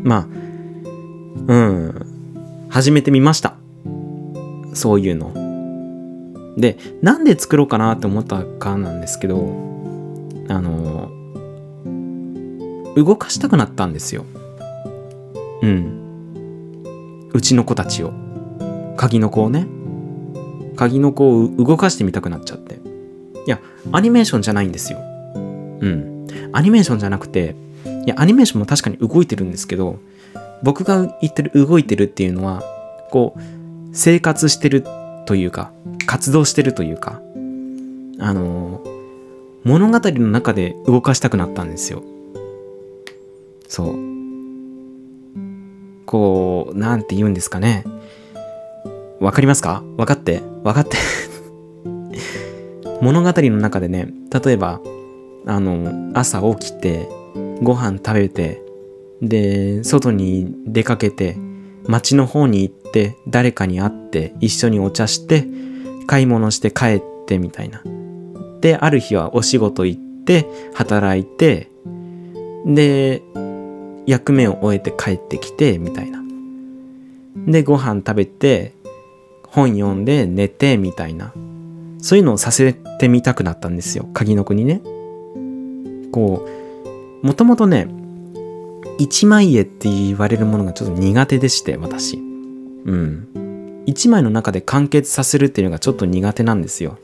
[0.03, 0.27] まあ
[1.47, 3.55] うん始めてみました。
[4.73, 5.33] そういうの。
[6.57, 9.53] でなんで作ろうかなって思ったかなんですけど
[10.47, 11.11] あの
[12.95, 14.25] 動かしたくなったんですよ。
[15.61, 17.29] うん。
[17.33, 18.13] うちの子たちを。
[18.95, 19.67] 鍵の子をね。
[20.75, 22.79] 鍵の子を動かしてみたくなっちゃって。
[23.45, 23.59] いや
[23.91, 24.99] アニメーションじゃないんですよ。
[24.99, 26.17] うん。
[26.51, 27.55] アニメーションじゃなくて
[28.05, 29.99] いやアニメーションも確かに動いてるんですけど
[30.63, 32.63] 僕が言ってる動いてるっていうのは
[33.11, 33.39] こう
[33.93, 34.83] 生活してる
[35.25, 35.71] というか
[36.05, 37.21] 活動してるというか
[38.19, 38.83] あの
[39.63, 42.01] 物語の中で動かしたくなったんですよ。
[43.67, 44.06] そう。
[46.07, 47.83] こうなんて言うんですかね。
[49.19, 49.83] わかりますか？
[49.97, 50.41] 分かって？
[50.63, 50.97] 分かって。
[53.01, 54.11] 物語の中でね
[54.43, 54.81] 例えば
[55.45, 57.07] あの朝起きて
[57.61, 58.61] ご飯食べて
[59.21, 61.37] で外に出かけて
[61.85, 65.45] 街の方に行って誰かに会って一緒にお茶して
[66.07, 67.83] 買い物して帰ってみたいな。
[68.61, 71.69] である日はお仕事行って働いて
[72.65, 73.21] で
[74.07, 76.23] 役目を終えて帰ってきてみたいな。
[77.45, 78.73] でご飯食べて
[79.47, 81.33] 本読んで寝てみたいな。
[81.99, 84.07] そういうのをさせてみたくなったんですよ。
[84.13, 84.81] 鍵の国ね。
[86.11, 86.47] こ
[87.23, 87.87] うもともとね
[88.97, 92.17] 一枚絵って言われるものがちょっと苦手でして私。
[92.17, 93.83] うん。
[93.85, 96.97] 一枚の中で完結させるっていうのがちょっと苦手なんですよ。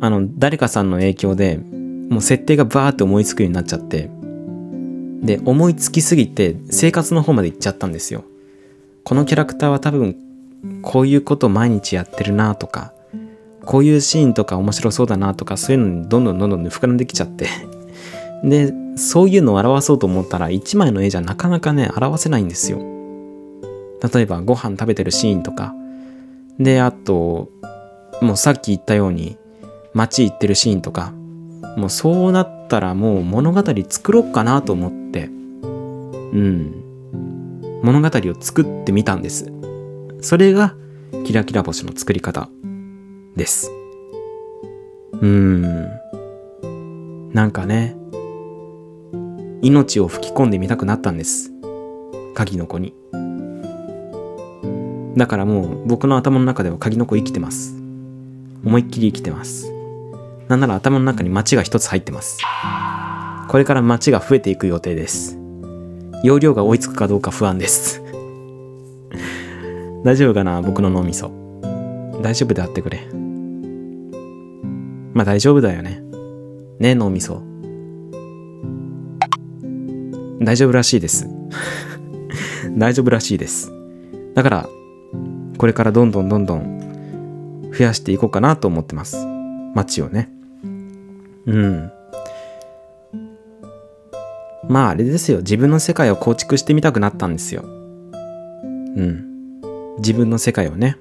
[0.00, 1.58] あの誰かさんの影響で
[2.10, 4.10] もう設定がバーって思いつくようになっちゃって
[5.24, 8.24] で思いつきすぎて生活の方まで行っちゃったんですよ。
[9.04, 10.16] このキャラクターは多分
[10.82, 12.92] こういうこと毎日やってるなとか
[13.64, 17.48] こういうシーンとか面白そうだなとかそういうのにどんどんどんどん膨らんできちゃって
[18.42, 25.74] でそういうのを表そうと思ったら一枚の絵じゃなかなかね表せないんですよ例えばご飯食べてるシーンとか
[26.58, 27.50] であと
[28.22, 29.36] もうさっき言ったように
[29.92, 31.12] 街行ってるシーンとか
[31.76, 35.03] もうそうなったらもう物語作ろうかなと思って
[36.34, 37.80] うん。
[37.82, 39.52] 物語を作ってみたんです。
[40.20, 40.74] それが
[41.24, 42.48] キラキラ星の作り方
[43.36, 43.70] です。
[45.12, 47.32] うーん。
[47.32, 47.96] なんかね
[49.62, 51.52] 命を吹き込んでみたくなったんです。
[52.34, 52.94] 鍵の子に。
[55.16, 57.76] だからもう僕の頭の中では鍵の子生きてます。
[58.64, 59.70] 思いっきり生きてます。
[60.48, 62.40] なんなら頭の中に街が一つ入ってます。
[63.48, 65.43] これから街が増えていく予定です。
[66.24, 68.02] 容量が追いつくかどうか不安です。
[70.04, 71.30] 大丈夫かな僕の脳みそ。
[72.22, 73.06] 大丈夫であってくれ。
[75.12, 76.02] まあ大丈夫だよね。
[76.78, 77.42] ね脳みそ。
[80.40, 81.28] 大丈夫らしいです。
[82.74, 83.70] 大丈夫らしいです。
[84.32, 84.68] だから
[85.58, 89.18] これからどんどんどんどん増やしていこうかなと思ってます。
[89.74, 90.30] 街をね。
[91.44, 91.90] うん。
[94.68, 95.38] まああれですよ。
[95.38, 97.62] 自分の世界を構築してみたくなったんですよ。
[97.64, 99.34] うん。
[99.98, 100.96] 自分の世界をね。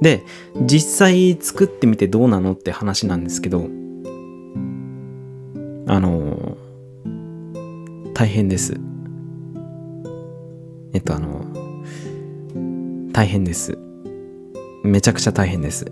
[0.00, 0.24] で
[0.60, 3.62] 実際作ってみてどうなのって話なんですけど
[5.88, 6.56] あの
[8.12, 8.78] 大変です。
[10.92, 11.44] えっとあの
[13.12, 13.78] 大変です。
[14.84, 15.86] めちゃくちゃ大変です。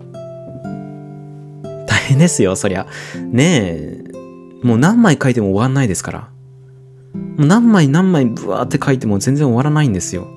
[1.87, 2.87] 大変ですよそりゃ。
[3.31, 4.03] ねえ。
[4.63, 6.34] もう何枚書いても終わんないですから。
[7.37, 10.27] 何枚何枚ブワーって書いても全然終わらないんですよ。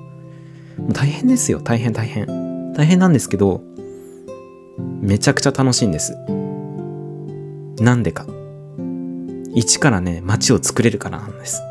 [0.93, 1.59] 大変ですよ。
[1.61, 2.73] 大変大変。
[2.73, 3.61] 大変なんですけど、
[5.01, 6.15] めちゃくちゃ楽しいんです。
[7.81, 8.25] なんでか。
[9.55, 11.61] 一からね、街を作れるからなんです。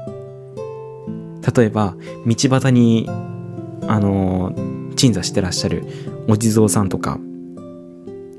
[1.54, 1.96] 例えば、
[2.26, 3.06] 道端に、
[3.86, 4.52] あの、
[4.96, 5.84] 鎮座してらっしゃる
[6.28, 7.18] お地蔵さんとか、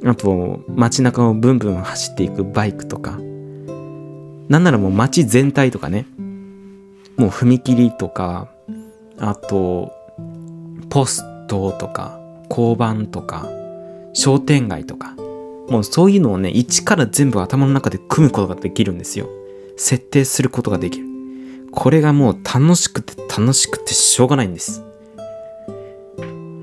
[0.06, 3.20] あと、街中をブンブン走っていくバイクとか、
[4.48, 6.06] なんならもう街全体とかね、
[7.20, 8.48] もう踏切とか、
[9.20, 9.92] あと、
[10.90, 12.18] ポストとか、
[12.50, 13.46] 交番とか、
[14.14, 15.16] 商店街とか、
[15.70, 19.28] もうそういうのをね、一から全部頭の中で組むことができるんですよ。
[19.76, 21.08] 設定することができる。
[21.72, 24.82] これがもう楽しくて楽しくてしょうがないんです。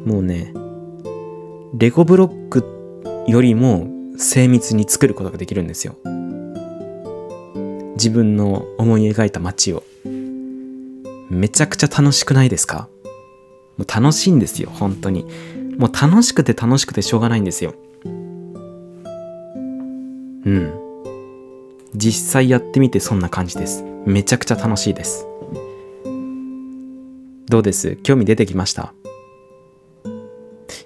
[0.07, 0.54] もうね、
[1.74, 2.64] レゴブロック
[3.28, 3.86] よりも
[4.16, 5.96] 精密に作ることができるんですよ。
[7.96, 9.82] 自分の思い描いた街を。
[11.30, 12.88] めちゃくちゃ楽しくないですか？
[13.76, 15.26] もう楽しいんですよ、本当に。
[15.76, 17.74] もう楽しくて楽しくてしょうがないんですよ。
[18.04, 18.08] う
[20.50, 20.72] ん。
[21.94, 23.84] 実際やってみてそんな感じです。
[24.06, 25.26] めちゃくちゃ楽しいです。
[27.48, 27.96] どうです？
[27.96, 28.92] 興味出てきました？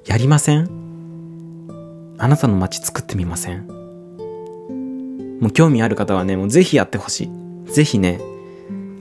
[0.06, 0.68] やりません？
[2.18, 3.66] あなたの街作ってみません？
[5.40, 7.30] もう興味ある方はね、もうぜひやってほし
[7.66, 7.72] い。
[7.72, 8.20] ぜひね、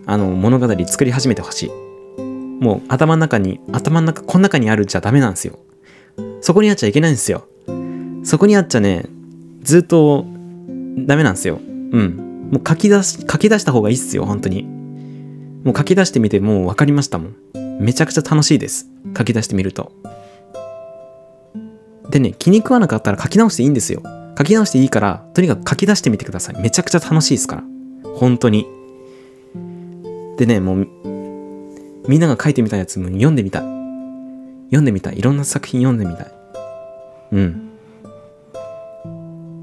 [0.10, 1.70] あの、物語作り始めてほしい。
[2.60, 5.60] もう頭の中に、頭の中、この中にあるじゃダメなんですよ。
[6.42, 7.46] そこにあっちゃいけないんですよ。
[8.24, 9.06] そこにあっちゃね、
[9.62, 10.26] ずっと
[10.98, 11.60] ダメなんですよ。
[11.92, 12.50] うん。
[12.52, 14.64] もう書き出し、書き出した方がいいっすよ、本当に。
[15.64, 17.36] もう書き出してみてもう分かりましたもん。
[17.80, 18.90] めちゃくちゃ楽しいです。
[19.16, 19.92] 書き出してみると。
[22.10, 24.02] でね、気に食わなかったら書き直していいんですよ。
[24.36, 26.60] 書き直していいから、とにかく書き出してみてください。
[26.60, 27.64] めちゃくちゃ楽しいですから。
[28.16, 28.79] 本当に。
[30.40, 30.88] でね、もう、
[32.08, 33.62] みんなが書いてみたやつも読んでみたい。
[34.68, 35.20] 読んでみたい。
[35.20, 36.32] いろんな作品読んでみたい。
[37.34, 37.70] うん。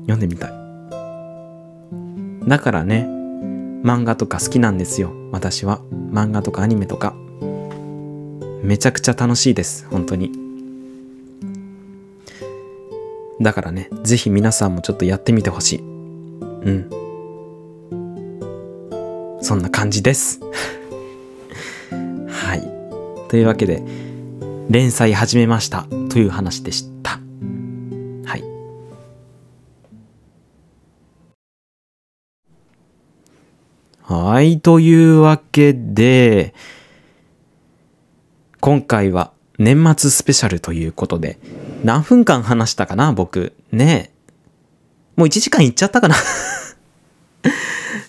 [0.03, 0.51] 読んでみたい。
[2.47, 3.09] だからね、
[3.83, 5.15] 漫画とか好きなんですよ。
[5.33, 5.81] 私は。
[6.13, 7.15] 漫画とかアニメとか。
[8.63, 9.87] めちゃくちゃ楽しいです。
[9.91, 10.31] 本当に。
[13.41, 15.79] だからね、ぜひ皆さんもちょっとやってみてほしい。
[15.81, 15.83] う
[16.71, 17.06] ん。
[19.47, 20.41] そんな感じです。
[22.29, 23.29] はい。
[23.29, 23.81] というわけで、
[24.69, 27.21] 連載始めましたという話でした。
[28.25, 28.43] はい。
[34.03, 34.61] はい。
[34.61, 36.53] というわけで、
[38.59, 39.31] 今回は
[39.61, 41.39] 年末スペシャルということで、
[41.85, 43.53] 何分間話したかな僕。
[43.71, 44.17] ねえ。
[45.15, 46.17] もう1時間いっちゃったかな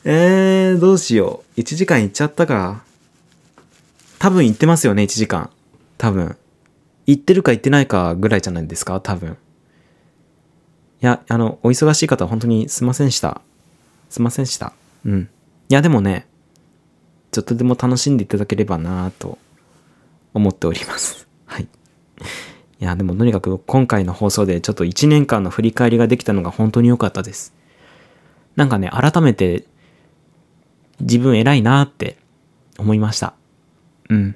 [0.10, 1.60] えー、どうしよう。
[1.60, 2.82] 1時間いっちゃったか。
[4.20, 5.50] 多分行ってますよね、1時間。
[5.98, 6.38] 多分。
[7.06, 9.32] 行ってるか行ってないかぐらいじゃないですか、多分。
[9.32, 9.36] い
[11.02, 13.42] や、あの、お忙しい方は本当にすいませんでした。
[14.10, 14.72] すいませんでした。
[15.04, 15.30] うん。
[15.68, 16.26] いや、でもね、
[17.32, 19.38] ちょっとでも楽しんでいただければなぁと
[20.34, 21.28] 思っております。
[21.48, 21.64] はい。
[21.64, 21.68] い
[22.80, 27.54] や、でもとにかく今回の放送でちょっと1年間の振り返りができたのが本当に良かったです。
[28.56, 29.66] なんかね、改めて
[31.00, 32.18] 自分偉いなって
[32.78, 33.34] 思いました。
[34.10, 34.36] うん。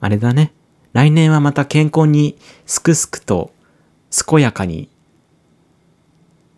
[0.00, 0.52] あれだね。
[0.92, 2.36] 来年はまた健康に
[2.66, 3.52] すくすくと
[4.28, 4.90] 健やかに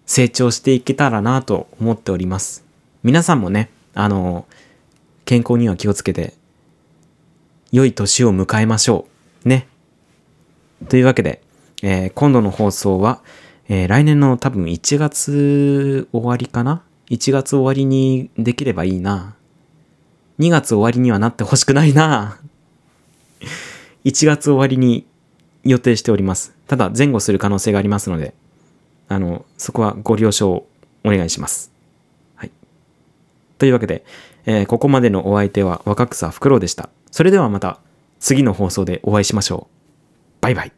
[0.06, 2.64] 成長していけたらなと思っております。
[3.02, 4.46] 皆さんもね、あの、
[5.24, 6.34] 健康には気をつけて、
[7.70, 9.06] 良い年を迎えましょ
[9.44, 9.48] う。
[9.48, 9.68] ね。
[10.88, 11.42] というわけで、
[11.82, 13.22] えー今度の放送は、
[13.68, 19.34] えー来年の多分1月終わりかな ?1 月終わりにできればいいな。
[20.38, 22.38] 2月終わりにはなってほしくないな。
[24.04, 25.06] 1月終わりに
[25.62, 26.54] 予定しております。
[26.66, 28.34] ただ前後する可能性がありますので、
[29.08, 30.66] あの、そこはご了承
[31.04, 31.70] お願いします。
[32.34, 32.50] はい。
[33.58, 34.04] というわけで、
[34.46, 36.90] えーここまでのお相手は若草フクロウでした。
[37.10, 37.78] それではまた
[38.18, 40.42] 次の放送でお会いしましょう。
[40.42, 40.72] バイバイ。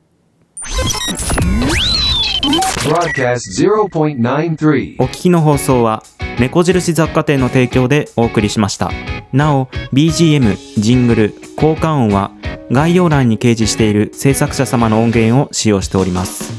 [2.88, 4.96] Broadcast 0.93.
[4.98, 6.02] お聞きの放送は
[6.38, 8.90] 猫印雑貨店の提供でお送りしました。
[9.32, 12.30] なお BGM ジングル効果音は
[12.70, 16.52] 概要欄に掲示している制作者様の音源を使用しております。